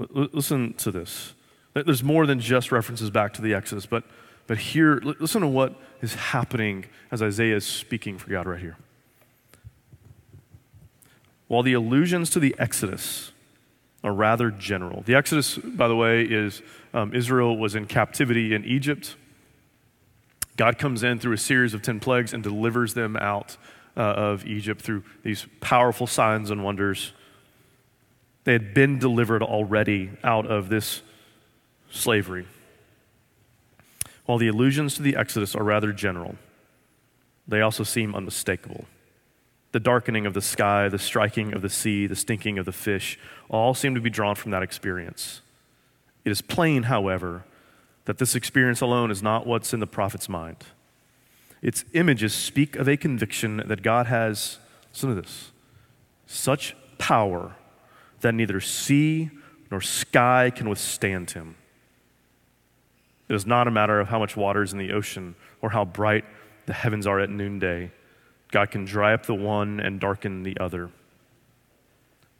L- 0.00 0.28
listen 0.32 0.74
to 0.74 0.90
this. 0.90 1.34
There's 1.74 2.02
more 2.02 2.26
than 2.26 2.40
just 2.40 2.72
references 2.72 3.10
back 3.10 3.32
to 3.34 3.42
the 3.42 3.54
Exodus, 3.54 3.86
but, 3.86 4.04
but 4.46 4.58
here, 4.58 5.00
listen 5.02 5.42
to 5.42 5.46
what 5.46 5.80
is 6.00 6.14
happening 6.14 6.86
as 7.10 7.22
Isaiah 7.22 7.56
is 7.56 7.64
speaking 7.64 8.18
for 8.18 8.30
God 8.30 8.46
right 8.46 8.60
here. 8.60 8.76
While 11.46 11.62
the 11.62 11.72
allusions 11.72 12.30
to 12.30 12.40
the 12.40 12.54
Exodus 12.58 13.32
are 14.04 14.12
rather 14.12 14.50
general. 14.50 15.02
The 15.02 15.14
Exodus, 15.14 15.56
by 15.58 15.88
the 15.88 15.96
way, 15.96 16.22
is 16.22 16.62
um, 16.94 17.14
Israel 17.14 17.56
was 17.56 17.74
in 17.74 17.86
captivity 17.86 18.54
in 18.54 18.64
Egypt. 18.64 19.16
God 20.56 20.78
comes 20.78 21.02
in 21.02 21.18
through 21.18 21.34
a 21.34 21.38
series 21.38 21.74
of 21.74 21.82
10 21.82 22.00
plagues 22.00 22.32
and 22.32 22.42
delivers 22.42 22.94
them 22.94 23.16
out 23.16 23.56
uh, 23.96 24.00
of 24.00 24.46
Egypt 24.46 24.80
through 24.80 25.02
these 25.22 25.46
powerful 25.60 26.06
signs 26.06 26.50
and 26.50 26.64
wonders. 26.64 27.12
They 28.44 28.52
had 28.52 28.72
been 28.72 28.98
delivered 28.98 29.42
already 29.42 30.10
out 30.22 30.46
of 30.46 30.68
this 30.68 31.02
slavery. 31.90 32.46
While 34.24 34.38
the 34.38 34.48
allusions 34.48 34.94
to 34.96 35.02
the 35.02 35.16
Exodus 35.16 35.54
are 35.54 35.64
rather 35.64 35.92
general, 35.92 36.36
they 37.46 37.60
also 37.60 37.82
seem 37.82 38.14
unmistakable. 38.14 38.86
The 39.72 39.80
darkening 39.80 40.26
of 40.26 40.34
the 40.34 40.40
sky, 40.40 40.88
the 40.88 40.98
striking 40.98 41.52
of 41.52 41.62
the 41.62 41.68
sea, 41.68 42.06
the 42.06 42.16
stinking 42.16 42.58
of 42.58 42.64
the 42.64 42.72
fish, 42.72 43.18
all 43.48 43.74
seem 43.74 43.94
to 43.94 44.00
be 44.00 44.10
drawn 44.10 44.34
from 44.34 44.50
that 44.50 44.62
experience. 44.62 45.42
It 46.24 46.30
is 46.30 46.40
plain, 46.40 46.84
however, 46.84 47.44
that 48.06 48.18
this 48.18 48.34
experience 48.34 48.80
alone 48.80 49.10
is 49.10 49.22
not 49.22 49.46
what's 49.46 49.74
in 49.74 49.80
the 49.80 49.86
prophet's 49.86 50.28
mind. 50.28 50.64
Its 51.60 51.84
images 51.92 52.34
speak 52.34 52.76
of 52.76 52.88
a 52.88 52.96
conviction 52.96 53.62
that 53.66 53.82
God 53.82 54.06
has, 54.06 54.58
listen 54.92 55.10
to 55.10 55.20
this, 55.20 55.52
such 56.26 56.74
power 56.98 57.56
that 58.20 58.34
neither 58.34 58.60
sea 58.60 59.30
nor 59.70 59.80
sky 59.80 60.50
can 60.54 60.68
withstand 60.68 61.32
him. 61.32 61.56
It 63.28 63.34
is 63.34 63.44
not 63.44 63.68
a 63.68 63.70
matter 63.70 64.00
of 64.00 64.08
how 64.08 64.18
much 64.18 64.36
water 64.36 64.62
is 64.62 64.72
in 64.72 64.78
the 64.78 64.92
ocean 64.92 65.34
or 65.60 65.70
how 65.70 65.84
bright 65.84 66.24
the 66.66 66.72
heavens 66.72 67.06
are 67.06 67.20
at 67.20 67.28
noonday. 67.28 67.90
God 68.50 68.70
can 68.70 68.84
dry 68.84 69.12
up 69.14 69.26
the 69.26 69.34
one 69.34 69.80
and 69.80 70.00
darken 70.00 70.42
the 70.42 70.56
other. 70.58 70.90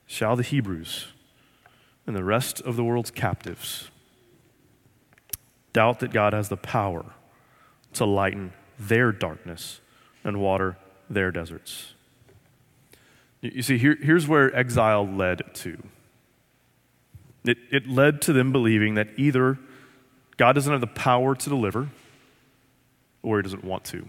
Shall 0.06 0.36
the 0.36 0.42
Hebrews 0.42 1.08
and 2.06 2.16
the 2.16 2.24
rest 2.24 2.60
of 2.62 2.76
the 2.76 2.84
world's 2.84 3.10
captives 3.10 3.90
doubt 5.72 6.00
that 6.00 6.12
God 6.12 6.32
has 6.32 6.48
the 6.48 6.56
power 6.56 7.04
to 7.92 8.04
lighten 8.06 8.52
their 8.78 9.12
darkness 9.12 9.80
and 10.24 10.40
water 10.40 10.78
their 11.10 11.30
deserts? 11.30 11.92
You 13.40 13.62
see, 13.62 13.78
here, 13.78 13.96
here's 14.00 14.26
where 14.26 14.54
exile 14.56 15.06
led 15.06 15.42
to. 15.54 15.78
It, 17.44 17.58
it 17.70 17.86
led 17.86 18.20
to 18.22 18.32
them 18.32 18.50
believing 18.50 18.94
that 18.94 19.08
either 19.16 19.58
God 20.36 20.54
doesn't 20.54 20.72
have 20.72 20.80
the 20.80 20.86
power 20.86 21.34
to 21.34 21.48
deliver 21.48 21.88
or 23.22 23.36
he 23.36 23.42
doesn't 23.42 23.64
want 23.64 23.84
to. 23.84 24.08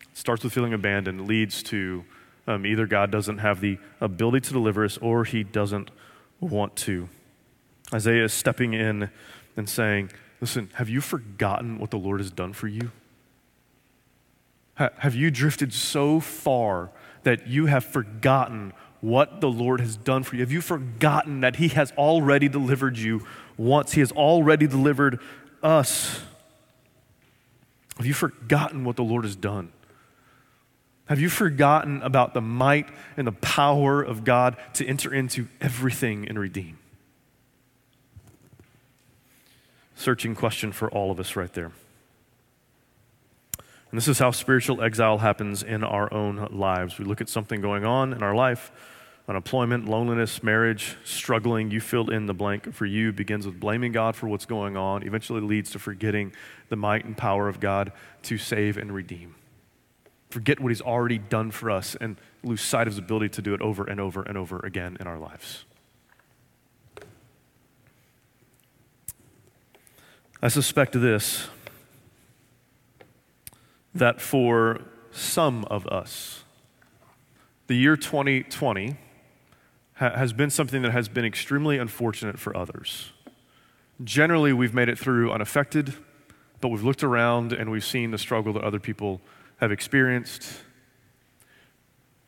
It 0.00 0.08
starts 0.22 0.44
with 0.44 0.52
feeling 0.52 0.72
abandoned, 0.72 1.26
leads 1.26 1.64
to 1.64 2.04
um, 2.46 2.64
either 2.64 2.86
God 2.86 3.10
doesn't 3.10 3.38
have 3.38 3.60
the 3.60 3.76
ability 4.00 4.46
to 4.46 4.52
deliver 4.52 4.84
us 4.84 4.96
or 4.98 5.24
he 5.24 5.42
doesn't 5.42 5.90
want 6.38 6.76
to. 6.76 7.08
Isaiah 7.92 8.26
is 8.26 8.32
stepping 8.32 8.72
in 8.72 9.10
and 9.56 9.68
saying, 9.68 10.12
Listen, 10.40 10.70
have 10.74 10.88
you 10.88 11.00
forgotten 11.00 11.80
what 11.80 11.90
the 11.90 11.98
Lord 11.98 12.20
has 12.20 12.30
done 12.30 12.52
for 12.52 12.68
you? 12.68 12.92
Ha- 14.76 14.90
have 14.98 15.16
you 15.16 15.28
drifted 15.28 15.72
so 15.72 16.20
far 16.20 16.92
that 17.24 17.48
you 17.48 17.66
have 17.66 17.84
forgotten 17.84 18.72
what 19.00 19.40
the 19.40 19.50
Lord 19.50 19.80
has 19.80 19.96
done 19.96 20.22
for 20.22 20.36
you? 20.36 20.42
Have 20.42 20.52
you 20.52 20.60
forgotten 20.60 21.40
that 21.40 21.56
He 21.56 21.66
has 21.68 21.90
already 21.98 22.48
delivered 22.48 22.96
you 22.96 23.26
once? 23.56 23.92
He 23.92 24.00
has 24.00 24.12
already 24.12 24.68
delivered 24.68 25.18
us. 25.64 26.20
Have 27.96 28.06
you 28.06 28.14
forgotten 28.14 28.84
what 28.84 28.94
the 28.94 29.02
Lord 29.02 29.24
has 29.24 29.34
done? 29.34 29.72
Have 31.06 31.20
you 31.20 31.28
forgotten 31.28 32.00
about 32.02 32.32
the 32.32 32.40
might 32.40 32.88
and 33.16 33.26
the 33.26 33.32
power 33.32 34.02
of 34.02 34.24
God 34.24 34.56
to 34.74 34.86
enter 34.86 35.12
into 35.12 35.48
everything 35.60 36.28
and 36.28 36.38
redeem? 36.38 36.78
Searching 39.96 40.34
question 40.34 40.72
for 40.72 40.90
all 40.90 41.10
of 41.10 41.18
us 41.20 41.36
right 41.36 41.52
there. 41.52 41.72
And 43.90 44.00
this 44.00 44.08
is 44.08 44.18
how 44.18 44.30
spiritual 44.30 44.80
exile 44.82 45.18
happens 45.18 45.62
in 45.62 45.84
our 45.84 46.12
own 46.12 46.48
lives. 46.50 46.98
We 46.98 47.04
look 47.04 47.20
at 47.20 47.28
something 47.28 47.60
going 47.60 47.84
on 47.84 48.12
in 48.12 48.22
our 48.22 48.34
life 48.34 48.72
unemployment, 49.28 49.88
loneliness, 49.88 50.42
marriage, 50.42 50.96
struggling. 51.04 51.70
You 51.70 51.80
fill 51.80 52.10
in 52.10 52.26
the 52.26 52.34
blank 52.34 52.74
for 52.74 52.86
you 52.86 53.12
begins 53.12 53.46
with 53.46 53.60
blaming 53.60 53.92
God 53.92 54.16
for 54.16 54.28
what's 54.28 54.46
going 54.46 54.76
on, 54.76 55.04
eventually 55.04 55.40
leads 55.40 55.70
to 55.72 55.78
forgetting 55.78 56.32
the 56.70 56.76
might 56.76 57.04
and 57.04 57.16
power 57.16 57.48
of 57.48 57.60
God 57.60 57.92
to 58.24 58.36
save 58.36 58.76
and 58.76 58.92
redeem 58.92 59.36
forget 60.32 60.58
what 60.58 60.70
He's 60.70 60.80
already 60.80 61.18
done 61.18 61.50
for 61.50 61.70
us 61.70 61.94
and 62.00 62.16
lose 62.42 62.62
sight 62.62 62.86
of 62.86 62.94
His 62.94 62.98
ability 62.98 63.28
to 63.30 63.42
do 63.42 63.52
it 63.54 63.60
over 63.60 63.84
and 63.84 64.00
over 64.00 64.22
and 64.22 64.38
over 64.38 64.58
again 64.60 64.96
in 64.98 65.06
our 65.06 65.18
lives. 65.18 65.64
I 70.42 70.48
suspect 70.48 70.94
this 70.94 71.48
that 73.94 74.20
for 74.20 74.80
some 75.12 75.64
of 75.66 75.86
us, 75.86 76.44
the 77.66 77.74
year 77.74 77.96
2020 77.96 78.96
ha- 79.94 80.16
has 80.16 80.32
been 80.32 80.48
something 80.48 80.80
that 80.82 80.92
has 80.92 81.08
been 81.08 81.26
extremely 81.26 81.76
unfortunate 81.76 82.38
for 82.38 82.56
others. 82.56 83.12
Generally, 84.02 84.54
we've 84.54 84.74
made 84.74 84.88
it 84.88 84.98
through 84.98 85.30
unaffected, 85.30 85.94
but 86.62 86.68
we've 86.68 86.82
looked 86.82 87.04
around 87.04 87.52
and 87.52 87.70
we've 87.70 87.84
seen 87.84 88.10
the 88.10 88.18
struggle 88.18 88.54
that 88.54 88.64
other 88.64 88.80
people 88.80 89.20
have 89.62 89.70
experienced. 89.70 90.44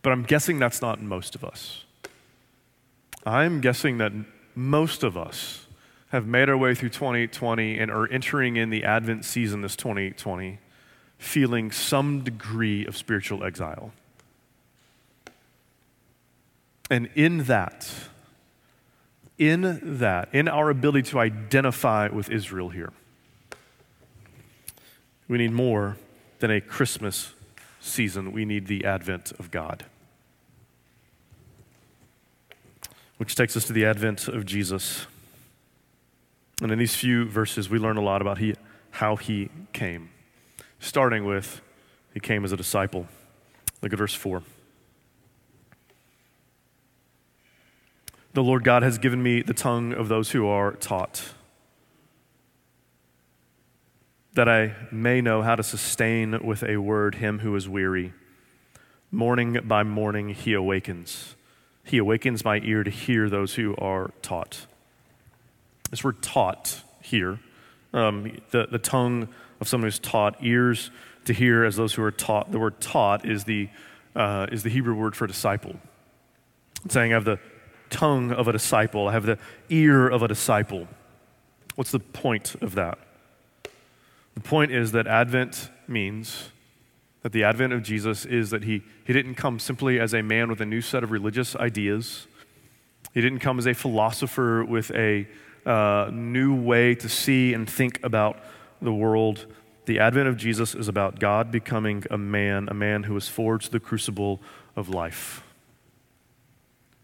But 0.03 0.13
I'm 0.13 0.23
guessing 0.23 0.61
that's 0.61 0.81
not 0.81 1.03
most 1.03 1.35
of 1.35 1.45
us. 1.45 1.85
I'm 3.27 3.61
guessing 3.61 3.99
that 3.99 4.13
most 4.55 5.03
of 5.03 5.17
us 5.17 5.67
have 6.11 6.29
made 6.29 6.49
our 6.49 6.57
way 6.57 6.77
through 6.77 6.91
2020 6.91 7.77
and 7.77 7.91
are 7.91 8.09
entering 8.09 8.55
in 8.55 8.71
the 8.71 8.85
Advent 8.85 9.25
season 9.25 9.63
this 9.63 9.75
2020 9.75 10.61
feeling 11.19 11.73
some 11.73 12.23
degree 12.23 12.87
of 12.87 12.97
spiritual 12.97 13.43
exile. 13.43 13.91
And 16.89 17.09
in 17.17 17.45
that, 17.45 17.93
in 19.39 19.81
that, 19.99 20.29
in 20.33 20.47
our 20.47 20.71
ability 20.71 21.11
to 21.11 21.19
identify 21.19 22.07
with 22.07 22.31
Israel 22.31 22.69
here, 22.69 22.93
we 25.27 25.39
need 25.39 25.51
more 25.51 25.97
than 26.45 26.51
a 26.51 26.61
Christmas 26.61 27.33
season, 27.81 28.31
we 28.31 28.45
need 28.45 28.67
the 28.67 28.85
advent 28.85 29.33
of 29.39 29.51
God. 29.51 29.87
Which 33.17 33.35
takes 33.35 33.57
us 33.57 33.65
to 33.69 33.73
the 33.73 33.87
advent 33.87 34.29
of 34.29 34.45
Jesus. 34.45 35.07
And 36.61 36.71
in 36.71 36.79
these 36.79 36.95
few 36.95 37.25
verses, 37.25 37.71
we 37.71 37.79
learn 37.79 37.97
a 37.97 38.03
lot 38.03 38.21
about 38.21 38.37
he, 38.37 38.57
how 38.91 39.17
he 39.17 39.49
came. 39.73 40.11
Starting 40.81 41.25
with, 41.25 41.63
he 42.13 42.21
came 42.21 42.45
as 42.45 42.53
a 42.53 42.59
disciple. 42.59 43.07
Look 43.81 43.95
at 43.95 43.99
verse 43.99 44.15
4. 44.15 44.43
The 48.35 48.43
Lord 48.43 48.65
God 48.65 48.83
has 48.83 48.99
given 48.99 49.23
me 49.23 49.41
the 49.41 49.55
tongue 49.55 49.95
of 49.95 50.09
those 50.09 50.33
who 50.33 50.47
are 50.47 50.73
taught 50.73 51.33
that 54.35 54.49
I 54.49 54.75
may 54.91 55.21
know 55.21 55.43
how 55.43 55.55
to 55.55 55.63
sustain 55.63 56.45
with 56.45 56.65
a 56.65 56.77
word 56.77 57.17
him 57.17 57.39
who 57.39 57.55
is 57.55 57.69
weary. 57.69 58.13
Morning 59.11 59.61
by 59.65 59.85
morning 59.85 60.31
he 60.31 60.53
awakens. 60.55 61.37
He 61.85 61.99
awakens 61.99 62.45
my 62.45 62.61
ear 62.65 62.83
to 62.83 62.91
hear 62.91 63.31
those 63.31 63.55
who 63.55 63.77
are 63.77 64.11
taught. 64.23 64.67
This 65.91 66.03
word 66.03 66.21
taught 66.21 66.83
here, 67.01 67.39
um, 67.93 68.39
the, 68.51 68.67
the 68.67 68.79
tongue 68.79 69.29
of 69.61 69.69
someone 69.69 69.87
who's 69.87 70.01
taught, 70.01 70.37
ears 70.43 70.91
to 71.27 71.33
hear 71.33 71.65
as 71.65 71.77
those 71.77 71.95
who 71.95 72.03
are 72.03 72.11
taught. 72.11 72.51
The 72.51 72.59
word 72.59 72.81
taught 72.81 73.25
is 73.25 73.45
the, 73.45 73.69
uh, 74.17 74.47
is 74.51 74.65
the 74.65 74.71
Hebrew 74.71 74.95
word 74.95 75.15
for 75.15 75.29
disciple. 75.29 75.77
It's 76.85 76.95
saying 76.95 77.13
I 77.13 77.15
have 77.15 77.25
the 77.25 77.39
tongue 77.89 78.33
of 78.33 78.49
a 78.49 78.53
disciple, 78.53 79.07
I 79.07 79.13
have 79.13 79.27
the 79.27 79.39
ear 79.69 80.09
of 80.09 80.23
a 80.23 80.29
disciple. 80.29 80.89
What's 81.77 81.93
the 81.93 82.01
point 82.01 82.57
of 82.61 82.75
that? 82.75 82.99
The 84.35 84.41
point 84.41 84.73
is 84.73 84.93
that 84.93 85.07
Advent 85.07 85.71
means 85.87 86.51
that 87.25 87.33
the 87.33 87.43
advent 87.43 87.73
of 87.73 87.83
Jesus 87.83 88.27
is 88.27 88.51
that 88.51 88.65
he, 88.65 88.83
he 89.07 89.15
didn't 89.15 89.35
come 89.37 89.59
simply 89.59 89.99
as 89.99 90.13
a 90.13 90.23
man 90.23 90.51
with 90.51 90.61
a 90.61 90.67
new 90.67 90.83
set 90.83 91.03
of 91.03 91.11
religious 91.11 91.57
ideas. 91.57 92.27
He 93.15 93.23
didn't 93.23 93.39
come 93.39 93.59
as 93.59 93.67
a 93.67 93.73
philosopher 93.73 94.63
with 94.63 94.91
a 94.91 95.27
uh, 95.65 96.11
new 96.13 96.55
way 96.55 96.95
to 96.95 97.09
see 97.09 97.55
and 97.55 97.69
think 97.69 97.99
about 98.05 98.37
the 98.83 98.93
world. 98.93 99.47
The 99.87 100.01
advent 100.01 100.29
of 100.29 100.37
Jesus 100.37 100.75
is 100.75 100.87
about 100.87 101.19
God 101.19 101.51
becoming 101.51 102.05
a 102.11 102.19
man, 102.19 102.69
a 102.69 102.75
man 102.75 103.05
who 103.05 103.15
was 103.15 103.27
forged 103.27 103.73
the 103.73 103.81
crucible 103.81 104.43
of 104.77 104.91
life. 104.91 105.43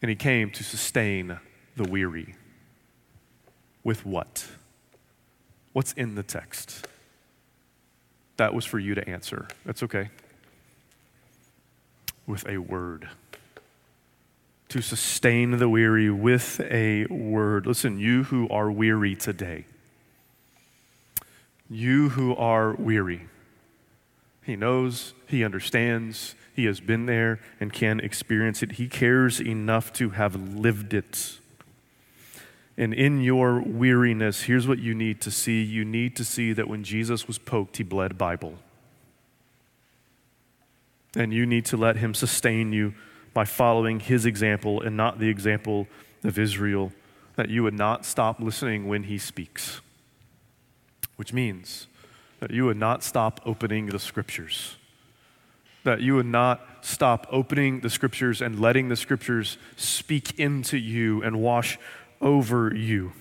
And 0.03 0.11
he 0.11 0.17
came 0.17 0.51
to 0.51 0.63
sustain 0.63 1.41
the 1.77 1.89
weary. 1.89 2.35
With 3.83 4.05
what? 4.05 4.49
What's 5.73 5.95
in 5.95 6.15
the 6.15 6.23
text? 6.23 6.87
That 8.41 8.55
was 8.55 8.65
for 8.65 8.79
you 8.79 8.95
to 8.95 9.07
answer. 9.07 9.49
That's 9.67 9.83
okay. 9.83 10.09
With 12.27 12.49
a 12.49 12.57
word. 12.57 13.11
To 14.71 14.81
sustain 14.81 15.59
the 15.59 15.69
weary 15.69 16.09
with 16.09 16.59
a 16.63 17.05
word. 17.05 17.67
Listen, 17.67 17.99
you 17.99 18.23
who 18.25 18.49
are 18.49 18.71
weary 18.73 19.15
today, 19.15 19.67
you 21.69 22.09
who 22.09 22.35
are 22.35 22.73
weary. 22.73 23.29
He 24.43 24.57
knows, 24.57 25.13
He 25.27 25.45
understands, 25.45 26.35
He 26.57 26.65
has 26.65 26.81
been 26.81 27.05
there 27.05 27.41
and 27.61 27.75
can 27.75 28.01
experience 28.01 28.63
it. 28.63 28.73
He 28.73 28.89
cares 28.89 29.39
enough 29.39 29.93
to 29.93 30.11
have 30.11 30.35
lived 30.35 30.95
it. 30.95 31.37
And 32.81 32.93
in 32.93 33.21
your 33.21 33.61
weariness, 33.61 34.43
here's 34.43 34.67
what 34.67 34.81
you 34.81 34.93
need 34.93 35.21
to 35.21 35.31
see 35.31 35.63
you 35.63 35.85
need 35.85 36.17
to 36.17 36.25
see 36.25 36.53
that 36.53 36.67
when 36.67 36.83
Jesus 36.83 37.29
was 37.29 37.39
poked, 37.39 37.77
He 37.77 37.85
bled 37.85 38.19
Bible. 38.19 38.55
And 41.15 41.33
you 41.33 41.47
need 41.47 41.65
to 41.67 41.77
let 41.77 41.99
Him 41.99 42.15
sustain 42.15 42.73
you 42.73 42.95
by 43.33 43.45
following 43.45 44.01
His 44.01 44.27
example 44.27 44.81
and 44.81 44.97
not 44.97 45.21
the 45.21 45.29
example 45.29 45.87
of 46.25 46.39
Israel, 46.39 46.91
that 47.37 47.49
you 47.49 47.63
would 47.63 47.75
not 47.75 48.05
stop 48.05 48.41
listening 48.41 48.89
when 48.89 49.05
He 49.05 49.19
speaks 49.19 49.81
which 51.21 51.35
means 51.35 51.87
that 52.39 52.51
you 52.51 52.65
would 52.65 52.79
not 52.79 53.03
stop 53.03 53.43
opening 53.45 53.85
the 53.85 53.99
scriptures. 53.99 54.79
That 55.85 56.01
you 56.01 56.15
would 56.15 56.25
not 56.25 56.67
stop 56.81 57.27
opening 57.31 57.81
the 57.81 57.91
scriptures 57.91 58.41
and 58.41 58.59
letting 58.59 58.89
the 58.89 58.97
scriptures 58.97 59.59
speak 59.77 60.39
into 60.39 60.79
you 60.79 61.23
and 61.23 61.43
wash 61.43 61.79
over 62.21 62.75
you. 62.75 63.13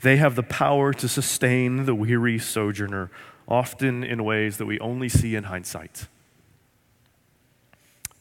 They 0.00 0.16
have 0.16 0.36
the 0.36 0.42
power 0.42 0.92
to 0.92 1.08
sustain 1.08 1.84
the 1.84 1.94
weary 1.94 2.38
sojourner, 2.38 3.10
often 3.46 4.04
in 4.04 4.24
ways 4.24 4.58
that 4.58 4.66
we 4.66 4.78
only 4.78 5.08
see 5.08 5.34
in 5.34 5.44
hindsight. 5.44 6.06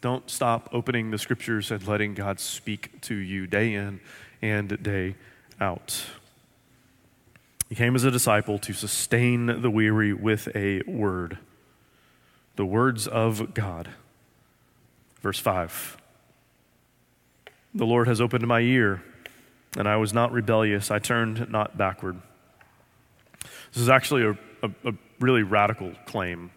Don't 0.01 0.29
stop 0.29 0.69
opening 0.71 1.11
the 1.11 1.17
scriptures 1.17 1.71
and 1.71 1.85
letting 1.87 2.13
God 2.13 2.39
speak 2.39 3.01
to 3.01 3.15
you 3.15 3.47
day 3.47 3.73
in 3.73 3.99
and 4.41 4.81
day 4.81 5.15
out. 5.59 6.05
He 7.69 7.75
came 7.75 7.95
as 7.95 8.03
a 8.03 8.11
disciple 8.11 8.59
to 8.59 8.73
sustain 8.73 9.61
the 9.61 9.69
weary 9.69 10.13
with 10.13 10.47
a 10.55 10.81
word 10.87 11.39
the 12.57 12.65
words 12.65 13.07
of 13.07 13.53
God. 13.53 13.89
Verse 15.21 15.39
5 15.39 15.97
The 17.73 17.85
Lord 17.85 18.07
has 18.07 18.19
opened 18.19 18.45
my 18.45 18.59
ear, 18.59 19.03
and 19.75 19.87
I 19.87 19.97
was 19.97 20.13
not 20.13 20.31
rebellious. 20.31 20.91
I 20.91 20.99
turned 20.99 21.49
not 21.49 21.77
backward. 21.77 22.21
This 23.73 23.83
is 23.83 23.89
actually 23.89 24.23
a, 24.23 24.31
a, 24.63 24.89
a 24.89 24.93
really 25.19 25.43
radical 25.43 25.93
claim. 26.05 26.51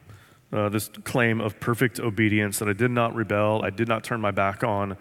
Uh, 0.53 0.69
this 0.69 0.89
claim 1.05 1.41
of 1.41 1.61
perfect 1.61 2.01
obedience 2.01 2.59
that 2.59 2.69
I 2.69 2.73
did 2.73 2.91
not 2.91 3.15
rebel, 3.15 3.63
I 3.65 3.71
did 3.71 3.89
not 3.89 4.03
turn 4.03 4.21
my 4.21 4.31
back 4.31 4.65
on 4.65 4.97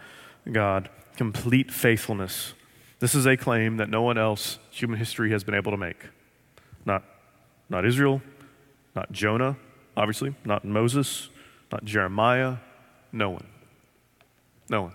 God, 0.51 0.89
complete 1.15 1.71
faithfulness. 1.71 2.53
This 2.99 3.15
is 3.15 3.25
a 3.25 3.37
claim 3.37 3.77
that 3.77 3.89
no 3.89 4.01
one 4.01 4.17
else, 4.17 4.59
human 4.69 4.99
history, 4.99 5.31
has 5.31 5.43
been 5.43 5.55
able 5.55 5.71
to 5.71 5.77
make. 5.77 6.05
Not, 6.85 7.03
not 7.69 7.85
Israel, 7.85 8.21
not 8.95 9.11
Jonah, 9.11 9.57
obviously, 9.95 10.35
not 10.45 10.65
Moses, 10.65 11.29
not 11.71 11.83
Jeremiah, 11.83 12.57
no 13.11 13.29
one. 13.29 13.47
No 14.69 14.83
one. 14.83 14.93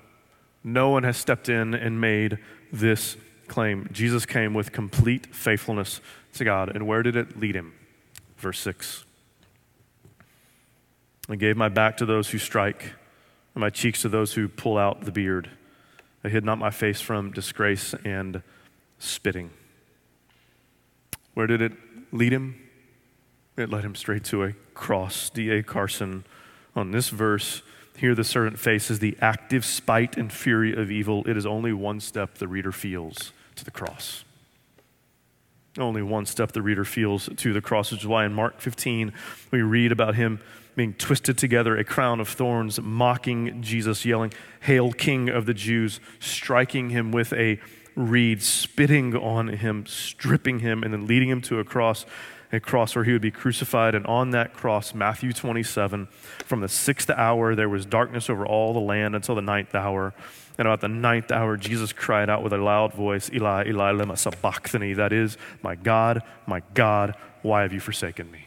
No 0.62 0.90
one 0.90 1.02
has 1.02 1.16
stepped 1.16 1.49
in 1.49 1.75
and 1.75 2.00
made 2.00 2.38
this 2.78 3.16
claim. 3.47 3.88
Jesus 3.93 4.26
came 4.26 4.54
with 4.54 4.73
complete 4.73 5.35
faithfulness 5.35 6.00
to 6.35 6.45
God. 6.45 6.75
And 6.75 6.87
where 6.87 7.02
did 7.02 7.16
it 7.16 7.38
lead 7.38 7.54
him? 7.54 7.73
Verse 8.37 8.59
6. 8.61 9.04
I 11.28 11.37
gave 11.37 11.57
my 11.57 11.69
back 11.69 11.97
to 11.99 12.07
those 12.07 12.28
who 12.31 12.38
strike, 12.38 12.93
and 13.54 13.61
my 13.61 13.71
cheeks 13.71 14.02
to 14.02 14.09
those 14.09 14.35
who 14.35 14.49
pull 14.49 14.76
out 14.76 15.04
the 15.04 15.12
beard. 15.12 15.50
I 16.23 16.28
hid 16.28 16.45
not 16.45 16.59
my 16.59 16.71
face 16.71 17.00
from 17.00 17.31
disgrace 17.31 17.95
and 18.04 18.43
spitting. 18.99 19.50
Where 21.35 21.47
did 21.47 21.62
it 21.62 21.73
lead 22.12 22.33
him? 22.33 22.61
It 23.57 23.71
led 23.71 23.85
him 23.85 23.95
straight 23.95 24.25
to 24.25 24.45
a 24.45 24.52
cross. 24.75 25.31
D.A. 25.31 25.62
Carson, 25.62 26.25
on 26.75 26.90
this 26.90 27.09
verse, 27.09 27.62
here 27.96 28.14
the 28.14 28.24
servant 28.24 28.59
faces 28.59 28.98
the 28.98 29.16
active 29.20 29.64
spite 29.64 30.16
and 30.16 30.33
fury 30.33 30.74
of 30.74 30.90
evil. 30.90 31.24
It 31.26 31.37
is 31.37 31.46
only 31.46 31.72
one 31.72 32.00
step 32.00 32.35
the 32.35 32.48
reader 32.48 32.72
feels 32.72 33.33
to 33.57 33.64
the 33.64 33.70
cross. 33.70 34.24
Only 35.78 36.02
one 36.02 36.26
step 36.26 36.52
the 36.52 36.62
reader 36.62 36.85
feels 36.85 37.28
to 37.37 37.52
the 37.52 37.61
cross, 37.61 37.90
which 37.90 38.02
is 38.02 38.07
why 38.07 38.24
in 38.24 38.33
Mark 38.33 38.61
15 38.61 39.12
we 39.50 39.62
read 39.62 39.92
about 39.92 40.14
him 40.14 40.40
being 40.76 40.94
twisted 40.94 41.38
together, 41.38 41.76
a 41.76 41.85
crown 41.85 42.20
of 42.20 42.28
thorns, 42.28 42.80
mocking 42.80 43.62
Jesus, 43.62 44.04
yelling, 44.04 44.33
Hail, 44.61 44.92
King 44.92 45.28
of 45.28 45.46
the 45.46 45.54
Jews, 45.54 46.00
striking 46.18 46.90
him 46.90 47.12
with 47.12 47.33
a 47.33 47.61
reed, 47.94 48.42
spitting 48.42 49.14
on 49.14 49.48
him, 49.48 49.87
stripping 49.87 50.61
him, 50.61 50.83
and 50.83 50.92
then 50.92 51.07
leading 51.07 51.28
him 51.28 51.40
to 51.42 51.61
a 51.61 51.64
cross, 51.64 52.07
a 52.52 52.61
cross 52.61 52.94
where 52.94 53.04
he 53.04 53.12
would 53.12 53.22
be 53.22 53.30
crucified. 53.30 53.94
And 53.94 54.07
on 54.07 54.30
that 54.30 54.54
cross, 54.54 54.94
Matthew 54.94 55.33
27, 55.33 56.07
from 56.44 56.61
the 56.61 56.68
sixth 56.68 57.11
hour, 57.11 57.54
there 57.54 57.68
was 57.68 57.87
darkness 57.87 58.30
over 58.30 58.46
all 58.46 58.72
the 58.72 58.80
land 58.80 59.14
until 59.14 59.35
the 59.35 59.42
ninth 59.42 59.74
hour. 59.74 60.14
And 60.57 60.68
about 60.68 60.80
the 60.80 60.88
ninth 60.88 61.33
hour, 61.33 61.57
Jesus 61.57 61.92
cried 61.92 62.30
out 62.30 62.42
with 62.42 62.52
a 62.52 62.59
loud 62.59 62.94
voice, 62.94 63.30
Eli, 63.33 63.66
Eli, 63.68 63.92
lema 63.92 64.16
sabachthani. 64.16 64.94
That 64.94 65.12
is, 65.12 65.37
my 65.62 65.74
God, 65.74 66.22
my 66.46 66.62
God, 66.74 67.16
why 67.42 67.62
have 67.62 67.72
you 67.72 67.80
forsaken 67.80 68.30
me? 68.30 68.46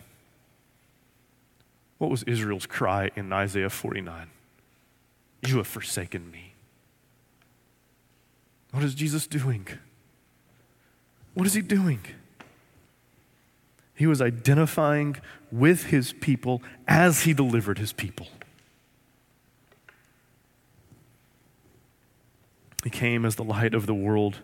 What 1.97 2.09
was 2.09 2.23
Israel's 2.23 2.65
cry 2.65 3.11
in 3.15 3.33
Isaiah 3.33 3.69
49? 3.69 4.29
You 5.45 5.57
have 5.57 5.67
forsaken 5.67 6.31
me. 6.31 6.53
What 8.71 8.83
is 8.83 8.95
Jesus 8.95 9.27
doing? 9.27 9.67
What 11.33 11.45
is 11.47 11.53
he 11.53 11.61
doing? 11.61 12.01
He 13.97 14.05
was 14.05 14.21
identifying 14.21 15.17
with 15.51 15.85
his 15.85 16.13
people 16.13 16.61
as 16.87 17.23
he 17.23 17.33
delivered 17.33 17.79
his 17.79 17.91
people. 17.91 18.27
He 22.83 22.91
came 22.91 23.25
as 23.25 23.35
the 23.35 23.43
light 23.43 23.73
of 23.73 23.87
the 23.87 23.95
world 23.95 24.37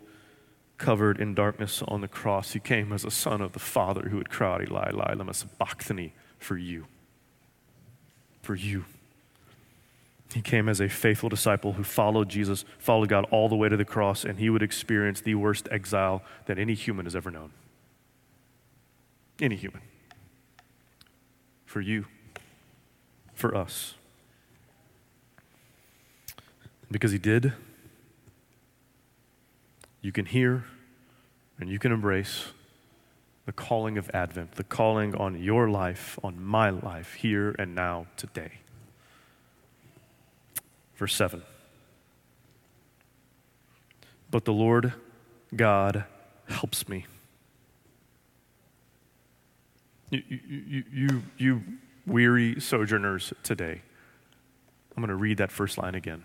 covered 0.79 1.19
in 1.19 1.35
darkness 1.35 1.83
on 1.87 2.01
the 2.01 2.07
cross. 2.07 2.53
He 2.53 2.59
came 2.59 2.91
as 2.91 3.05
a 3.05 3.11
son 3.11 3.41
of 3.41 3.53
the 3.53 3.59
Father 3.59 4.09
who 4.09 4.17
would 4.17 4.31
cry, 4.31 4.63
Eli, 4.63 4.89
Eli, 4.89 5.13
lama 5.13 5.35
sabachthani, 5.35 6.13
for 6.39 6.57
you. 6.57 6.87
For 8.41 8.55
you. 8.55 8.85
He 10.33 10.41
came 10.41 10.67
as 10.67 10.81
a 10.81 10.89
faithful 10.89 11.29
disciple 11.29 11.73
who 11.73 11.83
followed 11.83 12.27
Jesus, 12.27 12.65
followed 12.79 13.09
God 13.09 13.27
all 13.29 13.49
the 13.49 13.55
way 13.55 13.69
to 13.69 13.77
the 13.77 13.85
cross, 13.85 14.25
and 14.25 14.39
he 14.39 14.49
would 14.49 14.63
experience 14.63 15.21
the 15.21 15.35
worst 15.35 15.67
exile 15.69 16.23
that 16.47 16.57
any 16.57 16.73
human 16.73 17.05
has 17.05 17.15
ever 17.15 17.29
known. 17.29 17.51
Any 19.43 19.57
human. 19.57 19.81
For 21.65 21.81
you, 21.81 22.05
for 23.33 23.53
us. 23.53 23.95
Because 26.89 27.11
he 27.11 27.17
did, 27.17 27.51
you 30.01 30.13
can 30.13 30.27
hear 30.27 30.63
and 31.59 31.69
you 31.69 31.77
can 31.77 31.91
embrace 31.91 32.53
the 33.45 33.51
calling 33.51 33.97
of 33.97 34.09
Advent, 34.13 34.53
the 34.53 34.63
calling 34.63 35.13
on 35.13 35.43
your 35.43 35.69
life, 35.69 36.17
on 36.23 36.41
my 36.41 36.69
life, 36.69 37.15
here 37.15 37.53
and 37.59 37.75
now, 37.75 38.05
today. 38.15 38.59
Verse 40.95 41.13
7. 41.15 41.43
But 44.31 44.45
the 44.45 44.53
Lord 44.53 44.93
God 45.53 46.05
helps 46.47 46.87
me. 46.87 47.07
You, 50.13 50.83
you, 50.91 51.23
you, 51.37 51.63
weary 52.05 52.59
sojourners 52.59 53.33
today. 53.43 53.81
I'm 54.95 55.01
going 55.01 55.09
to 55.09 55.15
read 55.15 55.37
that 55.37 55.51
first 55.51 55.77
line 55.77 55.95
again. 55.95 56.23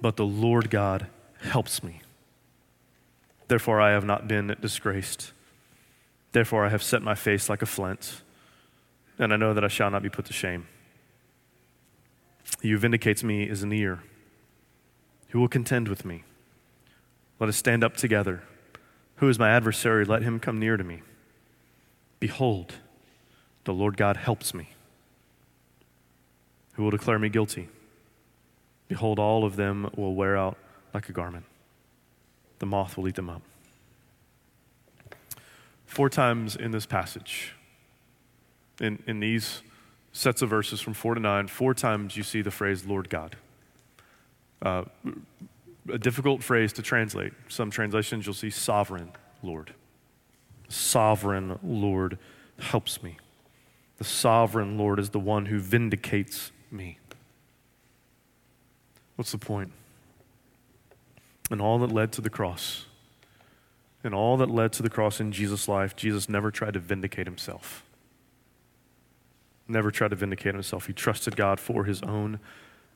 But 0.00 0.16
the 0.16 0.26
Lord 0.26 0.70
God 0.70 1.06
helps 1.40 1.82
me. 1.82 2.02
Therefore, 3.46 3.80
I 3.80 3.92
have 3.92 4.04
not 4.04 4.28
been 4.28 4.54
disgraced. 4.60 5.32
Therefore, 6.32 6.66
I 6.66 6.68
have 6.68 6.82
set 6.82 7.00
my 7.00 7.14
face 7.14 7.48
like 7.48 7.62
a 7.62 7.66
flint 7.66 8.22
and 9.18 9.32
I 9.32 9.36
know 9.36 9.54
that 9.54 9.64
I 9.64 9.68
shall 9.68 9.90
not 9.90 10.02
be 10.02 10.08
put 10.08 10.26
to 10.26 10.32
shame. 10.32 10.68
He 12.62 12.70
who 12.70 12.78
vindicates 12.78 13.24
me 13.24 13.44
is 13.44 13.64
near. 13.64 14.02
Who 15.30 15.40
will 15.40 15.48
contend 15.48 15.88
with 15.88 16.04
me? 16.04 16.24
Let 17.40 17.48
us 17.48 17.56
stand 17.56 17.84
up 17.84 17.96
together. 17.96 18.42
Who 19.18 19.28
is 19.28 19.38
my 19.38 19.50
adversary? 19.50 20.04
Let 20.04 20.22
him 20.22 20.38
come 20.38 20.58
near 20.58 20.76
to 20.76 20.84
me. 20.84 21.02
Behold, 22.20 22.74
the 23.64 23.72
Lord 23.72 23.96
God 23.96 24.16
helps 24.16 24.54
me. 24.54 24.70
Who 26.74 26.84
will 26.84 26.90
declare 26.90 27.18
me 27.18 27.28
guilty? 27.28 27.68
Behold, 28.86 29.18
all 29.18 29.44
of 29.44 29.56
them 29.56 29.90
will 29.96 30.14
wear 30.14 30.36
out 30.36 30.56
like 30.94 31.08
a 31.08 31.12
garment. 31.12 31.44
The 32.60 32.66
moth 32.66 32.96
will 32.96 33.08
eat 33.08 33.16
them 33.16 33.28
up. 33.28 33.42
Four 35.86 36.08
times 36.08 36.54
in 36.54 36.70
this 36.70 36.86
passage, 36.86 37.54
in, 38.80 39.02
in 39.06 39.20
these 39.20 39.62
sets 40.12 40.42
of 40.42 40.50
verses 40.50 40.80
from 40.80 40.94
4 40.94 41.14
to 41.14 41.20
9, 41.20 41.48
four 41.48 41.74
times 41.74 42.16
you 42.16 42.22
see 42.22 42.42
the 42.42 42.50
phrase 42.50 42.86
Lord 42.86 43.10
God. 43.10 43.36
Uh, 44.62 44.84
a 45.90 45.98
difficult 45.98 46.42
phrase 46.42 46.72
to 46.74 46.82
translate. 46.82 47.32
Some 47.48 47.70
translations 47.70 48.26
you'll 48.26 48.34
see 48.34 48.50
sovereign 48.50 49.12
Lord. 49.42 49.74
sovereign 50.68 51.58
Lord 51.62 52.18
helps 52.58 53.02
me. 53.02 53.16
The 53.98 54.04
sovereign 54.04 54.78
Lord 54.78 54.98
is 54.98 55.10
the 55.10 55.18
one 55.18 55.46
who 55.46 55.58
vindicates 55.58 56.52
me. 56.70 56.98
What's 59.16 59.32
the 59.32 59.38
point? 59.38 59.72
And 61.50 61.60
all 61.60 61.78
that 61.78 61.90
led 61.90 62.12
to 62.12 62.20
the 62.20 62.30
cross, 62.30 62.86
and 64.04 64.14
all 64.14 64.36
that 64.36 64.50
led 64.50 64.72
to 64.74 64.82
the 64.82 64.90
cross 64.90 65.18
in 65.18 65.32
Jesus' 65.32 65.66
life, 65.66 65.96
Jesus 65.96 66.28
never 66.28 66.50
tried 66.50 66.74
to 66.74 66.78
vindicate 66.78 67.26
himself. 67.26 67.82
Never 69.66 69.90
tried 69.90 70.10
to 70.10 70.16
vindicate 70.16 70.54
himself. 70.54 70.86
He 70.86 70.92
trusted 70.92 71.36
God 71.36 71.58
for 71.58 71.84
his 71.84 72.02
own 72.02 72.38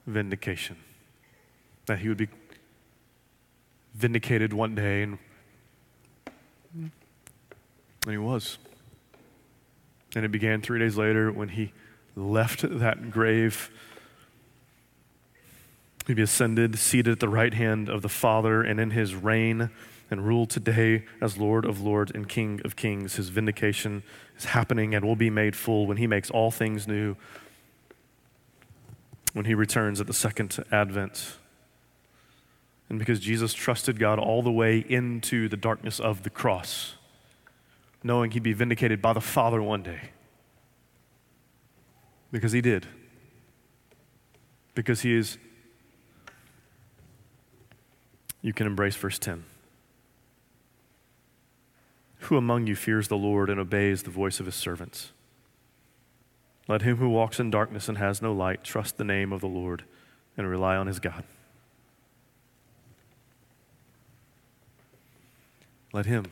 vindication. 0.07 0.77
That 1.87 1.99
he 1.99 2.09
would 2.09 2.19
be 2.19 2.29
vindicated 3.95 4.53
one 4.53 4.75
day, 4.75 5.03
and, 5.03 5.19
and 6.75 6.91
he 8.09 8.19
was. 8.19 8.59
And 10.15 10.25
it 10.25 10.33
began 10.33 10.61
three 10.61 10.79
days 10.79 10.97
later 10.97 11.33
when 11.33 11.49
he 11.49 11.73
left 12.17 12.63
that 12.63 13.11
grave. 13.11 13.71
He 16.07 16.21
ascended, 16.21 16.79
seated 16.79 17.13
at 17.13 17.21
the 17.21 17.29
right 17.29 17.55
hand 17.55 17.89
of 17.89 18.03
the 18.03 18.09
Father, 18.09 18.63
and 18.63 18.81
in 18.81 18.91
his 18.91 19.15
reign 19.15 19.71
and 20.11 20.27
rule 20.27 20.45
today 20.45 21.05
as 21.23 21.39
Lord 21.39 21.65
of 21.65 21.81
Lords 21.81 22.13
and 22.13 22.29
King 22.29 22.61
of 22.65 22.77
Kings. 22.77 23.17
His 23.17 23.31
vindication 23.31 24.03
is 24.37 24.45
happening 24.47 24.95
and 24.95 25.05
will 25.05 25.17
be 25.17 25.31
made 25.31 25.57
full 25.57 25.87
when 25.87 25.97
he 25.97 26.07
makes 26.07 26.31
all 26.31 26.51
things 26.51 26.87
new, 26.87 27.17
when 29.33 29.47
he 29.47 29.55
returns 29.55 30.01
at 30.01 30.07
the 30.07 30.13
second 30.13 30.63
advent. 30.71 31.37
And 32.93 32.99
because 32.99 33.21
Jesus 33.21 33.55
trusted 33.55 33.99
God 33.99 34.19
all 34.19 34.43
the 34.43 34.53
way 34.53 34.85
into 34.87 35.49
the 35.49 35.57
darkness 35.57 35.99
of 35.99 36.25
the 36.25 36.31
cross 36.31 36.97
knowing 38.05 38.31
he'd 38.33 38.43
be 38.43 38.53
vindicated 38.53 39.01
by 39.01 39.15
the 39.15 39.21
Father 39.21 39.63
one 39.63 39.83
day. 39.83 40.11
Because 42.31 42.53
he 42.53 42.61
did. 42.61 42.87
Because 44.75 45.01
he 45.01 45.15
is. 45.15 45.39
You 48.43 48.53
can 48.53 48.67
embrace 48.67 48.97
verse 48.97 49.19
10. 49.19 49.45
Who 52.21 52.37
among 52.37 52.67
you 52.67 52.77
fears 52.77 53.09
the 53.09 53.17
Lord 53.17 53.49
and 53.49 53.59
obeys 53.59 54.03
the 54.03 54.11
voice 54.11 54.39
of 54.39 54.45
his 54.45 54.55
servants? 54.55 55.13
Let 56.69 56.83
him 56.83 56.99
who 56.99 57.09
walks 57.09 57.41
in 57.41 57.51
darkness 57.51 57.89
and 57.89 57.97
has 57.97 58.21
no 58.21 58.35
light 58.35 58.63
trust 58.63 58.99
the 58.99 59.05
name 59.05 59.33
of 59.33 59.41
the 59.41 59.49
Lord 59.49 59.85
and 60.37 60.47
rely 60.47 60.77
on 60.77 60.87
his 60.87 61.01
God. 61.01 61.25
Let 65.93 66.07
him 66.07 66.27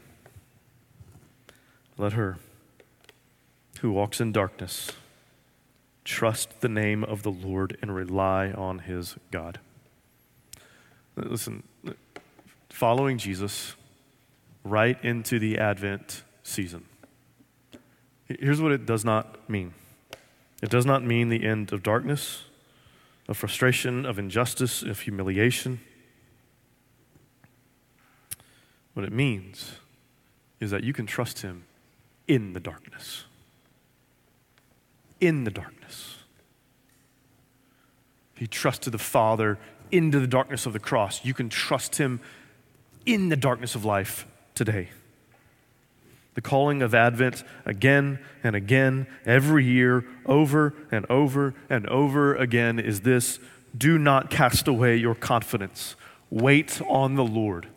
let 2.01 2.15
her, 2.15 2.39
who 3.81 3.93
walks 3.93 4.23
in 4.23 4.33
darkness, 4.33 4.93
trust 6.03 6.63
the 6.63 6.69
name 6.69 7.05
of 7.05 7.23
the 7.23 7.31
Lord 7.31 7.77
and 7.83 7.95
rely 7.95 8.53
on 8.53 8.81
his 8.81 9.17
God. 9.31 9.61
Listen, 11.15 11.63
following 12.71 13.19
Jesus 13.19 13.75
right 14.65 14.99
into 15.05 15.39
the 15.39 15.59
Advent 15.59 16.23
season. 16.43 16.87
Here's 18.27 18.63
what 18.63 18.73
it 18.73 18.87
does 18.87 19.05
not 19.05 19.49
mean 19.49 19.75
it 20.63 20.71
does 20.71 20.87
not 20.87 21.05
mean 21.05 21.29
the 21.29 21.45
end 21.45 21.73
of 21.73 21.83
darkness, 21.83 22.45
of 23.29 23.37
frustration, 23.37 24.07
of 24.07 24.19
injustice, 24.19 24.83
of 24.83 25.01
humiliation. 25.01 25.81
What 28.95 29.05
it 29.05 29.13
means 29.13 29.73
is 30.59 30.71
that 30.71 30.85
you 30.85 30.93
can 30.93 31.07
trust 31.07 31.43
him 31.43 31.65
in 32.27 32.53
the 32.53 32.61
darkness. 32.61 33.25
In 35.21 35.45
the 35.45 35.51
darkness. 35.51 36.17
He 38.41 38.47
trusted 38.47 38.95
the 38.95 38.99
Father 38.99 39.59
into 39.93 40.19
the 40.19 40.27
darkness 40.27 40.65
of 40.65 40.73
the 40.73 40.79
cross. 40.79 41.25
You 41.25 41.35
can 41.35 41.51
trust 41.51 41.97
Him 41.97 42.21
in 43.05 43.29
the 43.29 43.37
darkness 43.37 43.75
of 43.75 43.85
life 43.85 44.27
today. 44.55 44.89
The 46.35 46.41
calling 46.41 46.81
of 46.81 46.95
Advent 46.95 47.45
again 47.67 48.19
and 48.43 48.57
again, 48.57 49.07
every 49.27 49.67
year, 49.67 50.07
over 50.25 50.73
and 50.91 51.05
over 51.11 51.55
and 51.69 51.87
over 51.89 52.35
again, 52.35 52.79
is 52.79 53.03
this 53.03 53.41
do 53.77 53.99
not 53.99 54.31
cast 54.31 54.67
away 54.67 54.97
your 54.97 55.15
confidence. 55.15 55.95
Wait 56.31 56.81
on 56.89 57.17
the 57.17 57.25
Lord. 57.25 57.69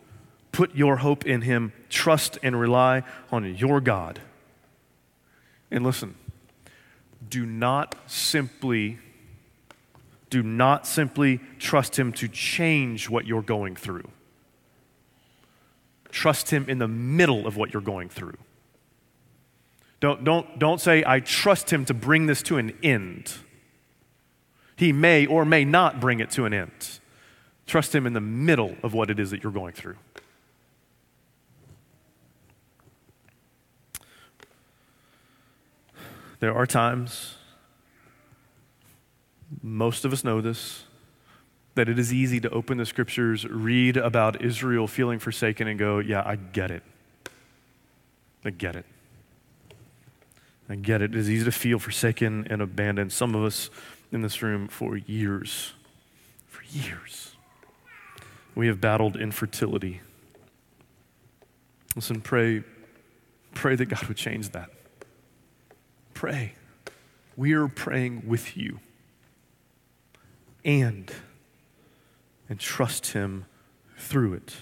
Put 0.53 0.73
your 0.75 0.97
hope 0.97 1.25
in 1.25 1.41
Him. 1.41 1.73
Trust 1.89 2.39
and 2.41 2.57
rely 2.57 3.03
on 3.29 3.55
your 3.55 3.81
God. 3.81 4.21
And 5.69 5.83
listen, 5.83 6.15
do 7.29 7.45
not 7.45 7.95
simply 8.07 8.99
do 10.33 10.41
not 10.41 10.87
simply 10.87 11.39
trust 11.59 11.95
him 11.99 12.11
to 12.11 12.27
change 12.27 13.07
what 13.07 13.27
you're 13.27 13.43
going 13.43 13.75
through. 13.75 14.09
Trust 16.09 16.49
him 16.49 16.65
in 16.67 16.79
the 16.79 16.87
middle 16.87 17.45
of 17.45 17.55
what 17.55 17.71
you're 17.71 17.83
going 17.83 18.09
through. 18.09 18.37
Don't, 19.99 20.23
don't, 20.23 20.57
don't 20.57 20.81
say, 20.81 21.03
I 21.05 21.19
trust 21.19 21.71
him 21.71 21.85
to 21.85 21.93
bring 21.93 22.25
this 22.25 22.41
to 22.43 22.57
an 22.57 22.75
end. 22.81 23.33
He 24.75 24.91
may 24.91 25.27
or 25.27 25.45
may 25.45 25.65
not 25.65 25.99
bring 25.99 26.19
it 26.19 26.31
to 26.31 26.45
an 26.45 26.53
end. 26.53 26.99
Trust 27.67 27.93
him 27.93 28.07
in 28.07 28.13
the 28.13 28.19
middle 28.19 28.75
of 28.81 28.95
what 28.95 29.11
it 29.11 29.19
is 29.19 29.29
that 29.29 29.43
you're 29.43 29.51
going 29.51 29.73
through. 29.73 29.97
There 36.43 36.53
are 36.53 36.67
times, 36.67 37.36
most 39.62 40.03
of 40.03 40.12
us 40.12 40.25
know 40.25 40.41
this, 40.41 40.84
that 41.75 41.88
it 41.88 41.97
is 41.97 42.12
easy 42.12 42.41
to 42.41 42.49
open 42.49 42.77
the 42.77 42.86
scriptures, 42.86 43.45
read 43.45 43.95
about 43.95 44.41
Israel 44.41 44.86
feeling 44.86 45.19
forsaken, 45.19 45.69
and 45.69 45.79
go, 45.79 45.99
Yeah, 45.99 46.21
I 46.25 46.36
get 46.36 46.69
it. 46.69 46.84
I 48.43 48.49
get 48.49 48.75
it. 48.75 48.86
I 50.67 50.75
get 50.75 51.01
it. 51.01 51.15
It 51.15 51.17
is 51.17 51.29
easy 51.29 51.45
to 51.45 51.51
feel 51.53 51.79
forsaken 51.79 52.45
and 52.49 52.62
abandoned. 52.62 53.13
Some 53.13 53.36
of 53.36 53.45
us 53.45 53.69
in 54.12 54.19
this 54.19 54.41
room 54.41 54.67
for 54.67 54.97
years, 54.97 55.71
for 56.49 56.65
years, 56.77 57.36
we 58.53 58.67
have 58.67 58.82
battled 58.82 59.15
infertility. 59.15 60.01
Listen, 61.95 62.19
pray, 62.19 62.63
pray 63.53 63.77
that 63.77 63.86
God 63.86 64.03
would 64.10 64.17
change 64.17 64.49
that 64.49 64.72
pray. 66.13 66.54
We 67.36 67.54
are 67.54 67.67
praying 67.67 68.23
with 68.28 68.56
you. 68.56 68.80
And 70.63 71.12
and 72.49 72.60
trust 72.60 73.08
him 73.08 73.45
through 73.97 74.34
it. 74.34 74.56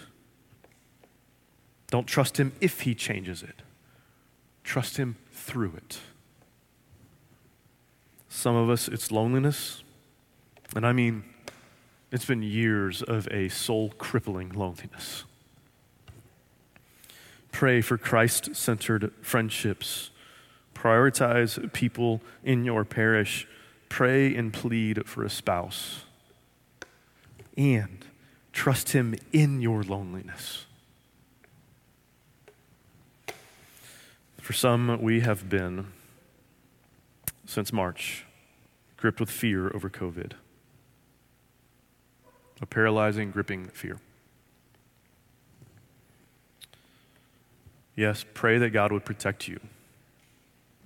Don't 1.89 2.07
trust 2.07 2.39
him 2.39 2.53
if 2.61 2.81
he 2.81 2.95
changes 2.95 3.43
it. 3.43 3.63
Trust 4.63 4.97
him 4.97 5.17
through 5.31 5.73
it. 5.75 5.99
Some 8.29 8.55
of 8.55 8.69
us, 8.69 8.87
it's 8.87 9.11
loneliness. 9.11 9.83
And 10.73 10.87
I 10.87 10.93
mean, 10.93 11.25
it's 12.11 12.23
been 12.23 12.41
years 12.41 13.01
of 13.01 13.27
a 13.29 13.49
soul 13.49 13.93
crippling 13.97 14.49
loneliness. 14.49 15.25
Pray 17.51 17.81
for 17.81 17.97
Christ 17.97 18.55
centered 18.55 19.11
friendships 19.21 20.11
Prioritize 20.81 21.71
people 21.73 22.21
in 22.43 22.65
your 22.65 22.83
parish. 22.83 23.47
Pray 23.87 24.35
and 24.35 24.51
plead 24.51 25.05
for 25.07 25.23
a 25.23 25.29
spouse. 25.29 26.05
And 27.55 28.03
trust 28.51 28.93
Him 28.93 29.13
in 29.31 29.61
your 29.61 29.83
loneliness. 29.83 30.65
For 34.39 34.53
some, 34.53 34.99
we 34.99 35.19
have 35.19 35.49
been, 35.49 35.85
since 37.45 37.71
March, 37.71 38.25
gripped 38.97 39.19
with 39.19 39.29
fear 39.29 39.71
over 39.75 39.87
COVID. 39.87 40.31
A 42.59 42.65
paralyzing, 42.65 43.29
gripping 43.29 43.67
fear. 43.67 43.99
Yes, 47.95 48.25
pray 48.33 48.57
that 48.57 48.71
God 48.71 48.91
would 48.91 49.05
protect 49.05 49.47
you. 49.47 49.59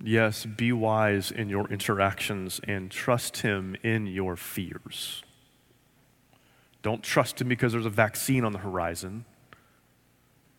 Yes, 0.02 0.44
be 0.44 0.72
wise 0.72 1.30
in 1.30 1.48
your 1.48 1.68
interactions 1.68 2.60
and 2.64 2.90
trust 2.90 3.38
Him 3.38 3.76
in 3.82 4.06
your 4.06 4.36
fears. 4.36 5.22
Don't 6.82 7.02
trust 7.02 7.40
Him 7.40 7.48
because 7.48 7.72
there's 7.72 7.86
a 7.86 7.90
vaccine 7.90 8.44
on 8.44 8.52
the 8.52 8.58
horizon. 8.58 9.24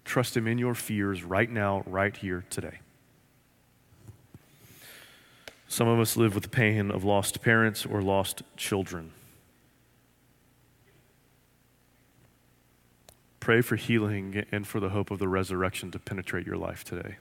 Trust 0.03 0.35
Him 0.35 0.47
in 0.47 0.57
your 0.57 0.73
fears 0.73 1.23
right 1.23 1.49
now, 1.49 1.83
right 1.85 2.15
here, 2.15 2.45
today. 2.49 2.79
Some 5.67 5.87
of 5.87 5.99
us 5.99 6.17
live 6.17 6.33
with 6.33 6.43
the 6.43 6.49
pain 6.49 6.89
of 6.89 7.03
lost 7.03 7.41
parents 7.41 7.85
or 7.85 8.01
lost 8.01 8.41
children. 8.55 9.11
Pray 13.39 13.61
for 13.61 13.75
healing 13.75 14.45
and 14.51 14.67
for 14.67 14.79
the 14.79 14.89
hope 14.89 15.11
of 15.11 15.19
the 15.19 15.27
resurrection 15.27 15.91
to 15.91 15.99
penetrate 15.99 16.45
your 16.45 16.57
life 16.57 16.83
today. 16.83 17.17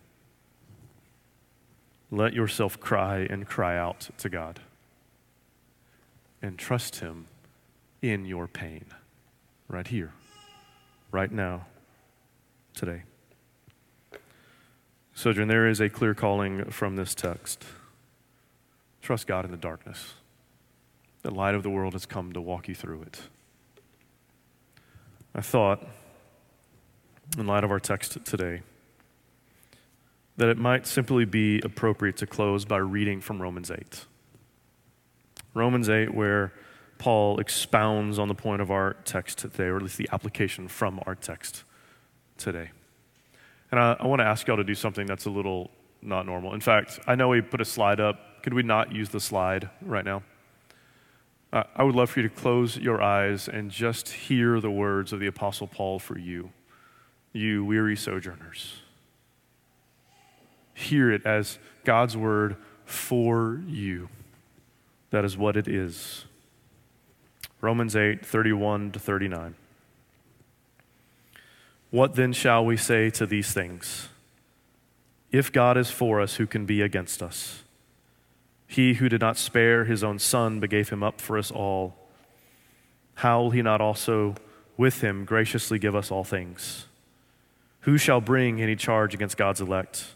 Let 2.11 2.33
yourself 2.33 2.79
cry 2.81 3.27
and 3.29 3.47
cry 3.47 3.77
out 3.77 4.11
to 4.19 4.29
God 4.29 4.61
and 6.40 6.59
trust 6.59 6.97
Him 6.97 7.27
in 8.03 8.25
your 8.25 8.47
pain 8.47 8.85
right 9.69 9.87
here, 9.87 10.12
right 11.11 11.31
now, 11.31 11.66
today. 12.75 13.03
Sojourn, 15.14 15.49
there 15.49 15.66
is 15.66 15.81
a 15.81 15.88
clear 15.88 16.14
calling 16.14 16.66
from 16.71 16.97
this 16.97 17.14
text. 17.14 17.64
Trust 19.01 19.27
God 19.27 19.45
in 19.45 19.51
the 19.51 19.57
darkness. 19.57 20.14
The 21.23 21.31
light 21.31 21.55
of 21.55 21.62
the 21.62 21.71
world 21.71 21.95
has 21.95 22.07
come 22.07 22.33
to 22.35 22.40
walk 22.40 22.69
you 22.69 22.75
through 22.75 23.03
it. 23.03 23.21
I 25.35 25.40
thought, 25.40 25.85
in 27.37 27.47
light 27.47 27.64
of 27.64 27.71
our 27.71 27.81
text 27.81 28.25
today, 28.25 28.62
that 30.37 30.49
it 30.49 30.59
might 30.59 30.87
simply 30.87 31.25
be 31.25 31.61
appropriate 31.61 32.16
to 32.18 32.27
close 32.27 32.64
by 32.64 32.79
reading 32.79 33.20
from 33.20 33.40
Romans 33.40 33.70
8. 33.70 34.05
Romans 35.55 35.88
8, 35.88 36.14
where 36.14 36.53
Paul 36.99 37.40
expounds 37.40 38.18
on 38.18 38.29
the 38.29 38.35
point 38.35 38.61
of 38.61 38.70
our 38.70 38.94
text 39.05 39.38
today, 39.38 39.64
or 39.64 39.77
at 39.77 39.83
least 39.83 39.96
the 39.96 40.09
application 40.12 40.68
from 40.68 41.01
our 41.07 41.14
text 41.14 41.64
today. 42.37 42.70
And 43.70 43.81
I, 43.81 43.96
I 43.99 44.07
want 44.07 44.20
to 44.20 44.27
ask 44.27 44.46
y'all 44.46 44.57
to 44.57 44.64
do 44.64 44.75
something 44.75 45.07
that's 45.07 45.27
a 45.27 45.31
little 45.31 45.70
not 46.03 46.27
normal. 46.27 46.55
In 46.55 46.61
fact, 46.61 47.01
I 47.07 47.14
know 47.14 47.29
we 47.29 47.40
put 47.40 47.61
a 47.61 47.64
slide 47.64 48.01
up. 48.01 48.42
Could 48.42 48.55
we 48.55 48.62
not 48.62 48.92
use 48.92 49.09
the 49.09 49.20
slide 49.20 49.70
right 49.83 50.05
now? 50.05 50.22
Uh, 51.53 51.64
I 51.75 51.85
would 51.85 51.94
love 51.94 52.11
for 52.11 52.20
you 52.20 52.29
to 52.29 52.35
close 52.35 52.77
your 52.77 53.01
eyes 53.01 53.49
and 53.49 53.70
just 53.70 54.09
hear 54.09 54.61
the 54.61 54.70
words 54.70 55.12
of 55.12 55.20
the 55.20 55.27
Apostle 55.27 55.66
Paul 55.66 55.99
for 55.99 56.18
you, 56.18 56.51
you 57.33 57.64
weary 57.64 57.96
sojourners. 57.96 58.83
Hear 60.76 61.10
it 61.10 61.24
as 61.24 61.58
God's 61.84 62.18
word 62.18 62.56
for 62.84 63.62
you. 63.66 64.10
That 65.08 65.24
is 65.24 65.34
what 65.34 65.56
it 65.56 65.66
is. 65.66 66.26
Romans 67.62 67.96
8, 67.96 68.24
31 68.24 68.92
to 68.92 68.98
39. 68.98 69.54
What 71.90 72.14
then 72.14 72.34
shall 72.34 72.62
we 72.62 72.76
say 72.76 73.08
to 73.08 73.24
these 73.24 73.54
things? 73.54 74.10
If 75.32 75.50
God 75.50 75.78
is 75.78 75.90
for 75.90 76.20
us, 76.20 76.34
who 76.34 76.46
can 76.46 76.66
be 76.66 76.82
against 76.82 77.22
us? 77.22 77.62
He 78.66 78.94
who 78.94 79.08
did 79.08 79.22
not 79.22 79.38
spare 79.38 79.86
his 79.86 80.04
own 80.04 80.18
son, 80.18 80.60
but 80.60 80.68
gave 80.68 80.90
him 80.90 81.02
up 81.02 81.22
for 81.22 81.38
us 81.38 81.50
all, 81.50 81.96
how 83.14 83.40
will 83.40 83.50
he 83.50 83.62
not 83.62 83.80
also 83.80 84.34
with 84.76 85.00
him 85.00 85.24
graciously 85.24 85.78
give 85.78 85.96
us 85.96 86.10
all 86.10 86.22
things? 86.22 86.84
Who 87.80 87.96
shall 87.96 88.20
bring 88.20 88.60
any 88.60 88.76
charge 88.76 89.14
against 89.14 89.38
God's 89.38 89.62
elect? 89.62 90.15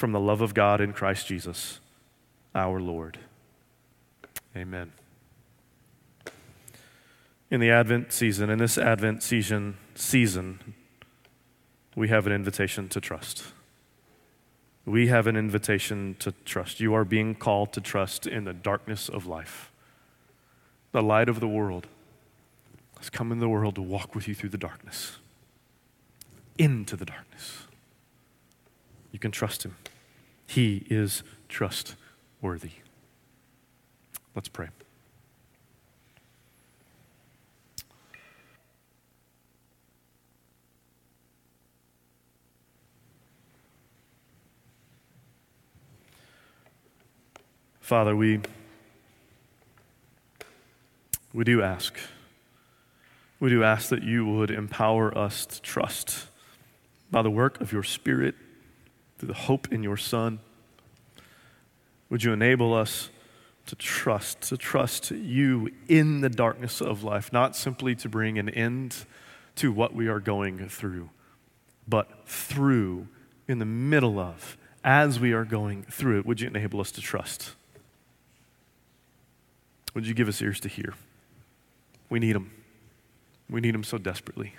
from 0.00 0.12
the 0.12 0.20
love 0.20 0.40
of 0.40 0.54
God 0.54 0.80
in 0.80 0.92
Christ 0.92 1.26
Jesus, 1.28 1.80
our 2.54 2.80
Lord. 2.80 3.18
Amen 4.56 4.92
in 7.50 7.60
the 7.60 7.70
Advent 7.70 8.12
season, 8.12 8.48
in 8.48 8.58
this 8.58 8.78
Advent 8.78 9.22
season, 9.22 9.76
season, 9.94 10.74
we 11.96 12.08
have 12.08 12.26
an 12.26 12.32
invitation 12.32 12.88
to 12.88 13.00
trust. 13.00 13.52
We 14.86 15.08
have 15.08 15.26
an 15.26 15.36
invitation 15.36 16.16
to 16.20 16.32
trust. 16.44 16.80
You 16.80 16.94
are 16.94 17.04
being 17.04 17.34
called 17.34 17.72
to 17.72 17.80
trust 17.80 18.26
in 18.26 18.44
the 18.44 18.54
darkness 18.54 19.08
of 19.08 19.26
life. 19.26 19.72
The 20.92 21.02
light 21.02 21.28
of 21.28 21.40
the 21.40 21.48
world 21.48 21.88
has 22.98 23.10
come 23.10 23.32
in 23.32 23.40
the 23.40 23.48
world 23.48 23.74
to 23.74 23.82
walk 23.82 24.14
with 24.14 24.28
you 24.28 24.34
through 24.34 24.50
the 24.50 24.58
darkness, 24.58 25.18
into 26.56 26.96
the 26.96 27.04
darkness. 27.04 27.64
You 29.10 29.18
can 29.18 29.32
trust 29.32 29.64
him. 29.64 29.74
He 30.50 30.84
is 30.90 31.22
trustworthy. 31.48 32.72
Let's 34.34 34.48
pray. 34.48 34.66
Father, 47.80 48.16
we, 48.16 48.40
we 51.32 51.44
do 51.44 51.62
ask. 51.62 51.96
We 53.38 53.50
do 53.50 53.62
ask 53.62 53.88
that 53.90 54.02
you 54.02 54.26
would 54.26 54.50
empower 54.50 55.16
us 55.16 55.46
to 55.46 55.62
trust 55.62 56.26
by 57.08 57.22
the 57.22 57.30
work 57.30 57.60
of 57.60 57.70
your 57.70 57.84
Spirit, 57.84 58.34
through 59.20 59.28
the 59.28 59.34
hope 59.34 59.70
in 59.70 59.82
your 59.82 59.98
Son. 59.98 60.38
Would 62.08 62.24
you 62.24 62.32
enable 62.32 62.72
us 62.72 63.10
to 63.66 63.76
trust, 63.76 64.40
to 64.40 64.56
trust 64.56 65.10
you 65.10 65.70
in 65.88 66.22
the 66.22 66.30
darkness 66.30 66.80
of 66.80 67.04
life, 67.04 67.30
not 67.30 67.54
simply 67.54 67.94
to 67.96 68.08
bring 68.08 68.38
an 68.38 68.48
end 68.48 69.04
to 69.56 69.70
what 69.70 69.94
we 69.94 70.08
are 70.08 70.20
going 70.20 70.70
through, 70.70 71.10
but 71.86 72.26
through, 72.26 73.08
in 73.46 73.58
the 73.58 73.66
middle 73.66 74.18
of, 74.18 74.56
as 74.82 75.20
we 75.20 75.32
are 75.32 75.44
going 75.44 75.82
through 75.82 76.20
it, 76.20 76.24
would 76.24 76.40
you 76.40 76.48
enable 76.48 76.80
us 76.80 76.90
to 76.92 77.02
trust? 77.02 77.52
Would 79.92 80.06
you 80.06 80.14
give 80.14 80.28
us 80.28 80.40
ears 80.40 80.60
to 80.60 80.68
hear? 80.68 80.94
We 82.08 82.20
need 82.20 82.34
them. 82.34 82.52
We 83.50 83.60
need 83.60 83.74
them 83.74 83.84
so 83.84 83.98
desperately. 83.98 84.54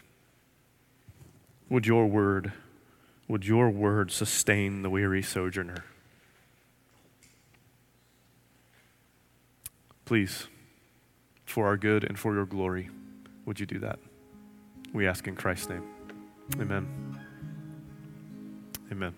Would 1.67 1.88
your 1.88 2.06
word, 2.06 2.54
would 3.31 3.45
your 3.45 3.69
word 3.69 4.11
sustain 4.11 4.81
the 4.81 4.89
weary 4.89 5.21
sojourner? 5.21 5.85
Please, 10.03 10.47
for 11.45 11.65
our 11.67 11.77
good 11.77 12.03
and 12.03 12.19
for 12.19 12.35
your 12.35 12.45
glory, 12.45 12.89
would 13.45 13.57
you 13.57 13.65
do 13.65 13.79
that? 13.79 13.99
We 14.91 15.07
ask 15.07 15.29
in 15.29 15.37
Christ's 15.37 15.69
name. 15.69 15.83
Amen. 16.59 16.85
Amen. 18.91 19.15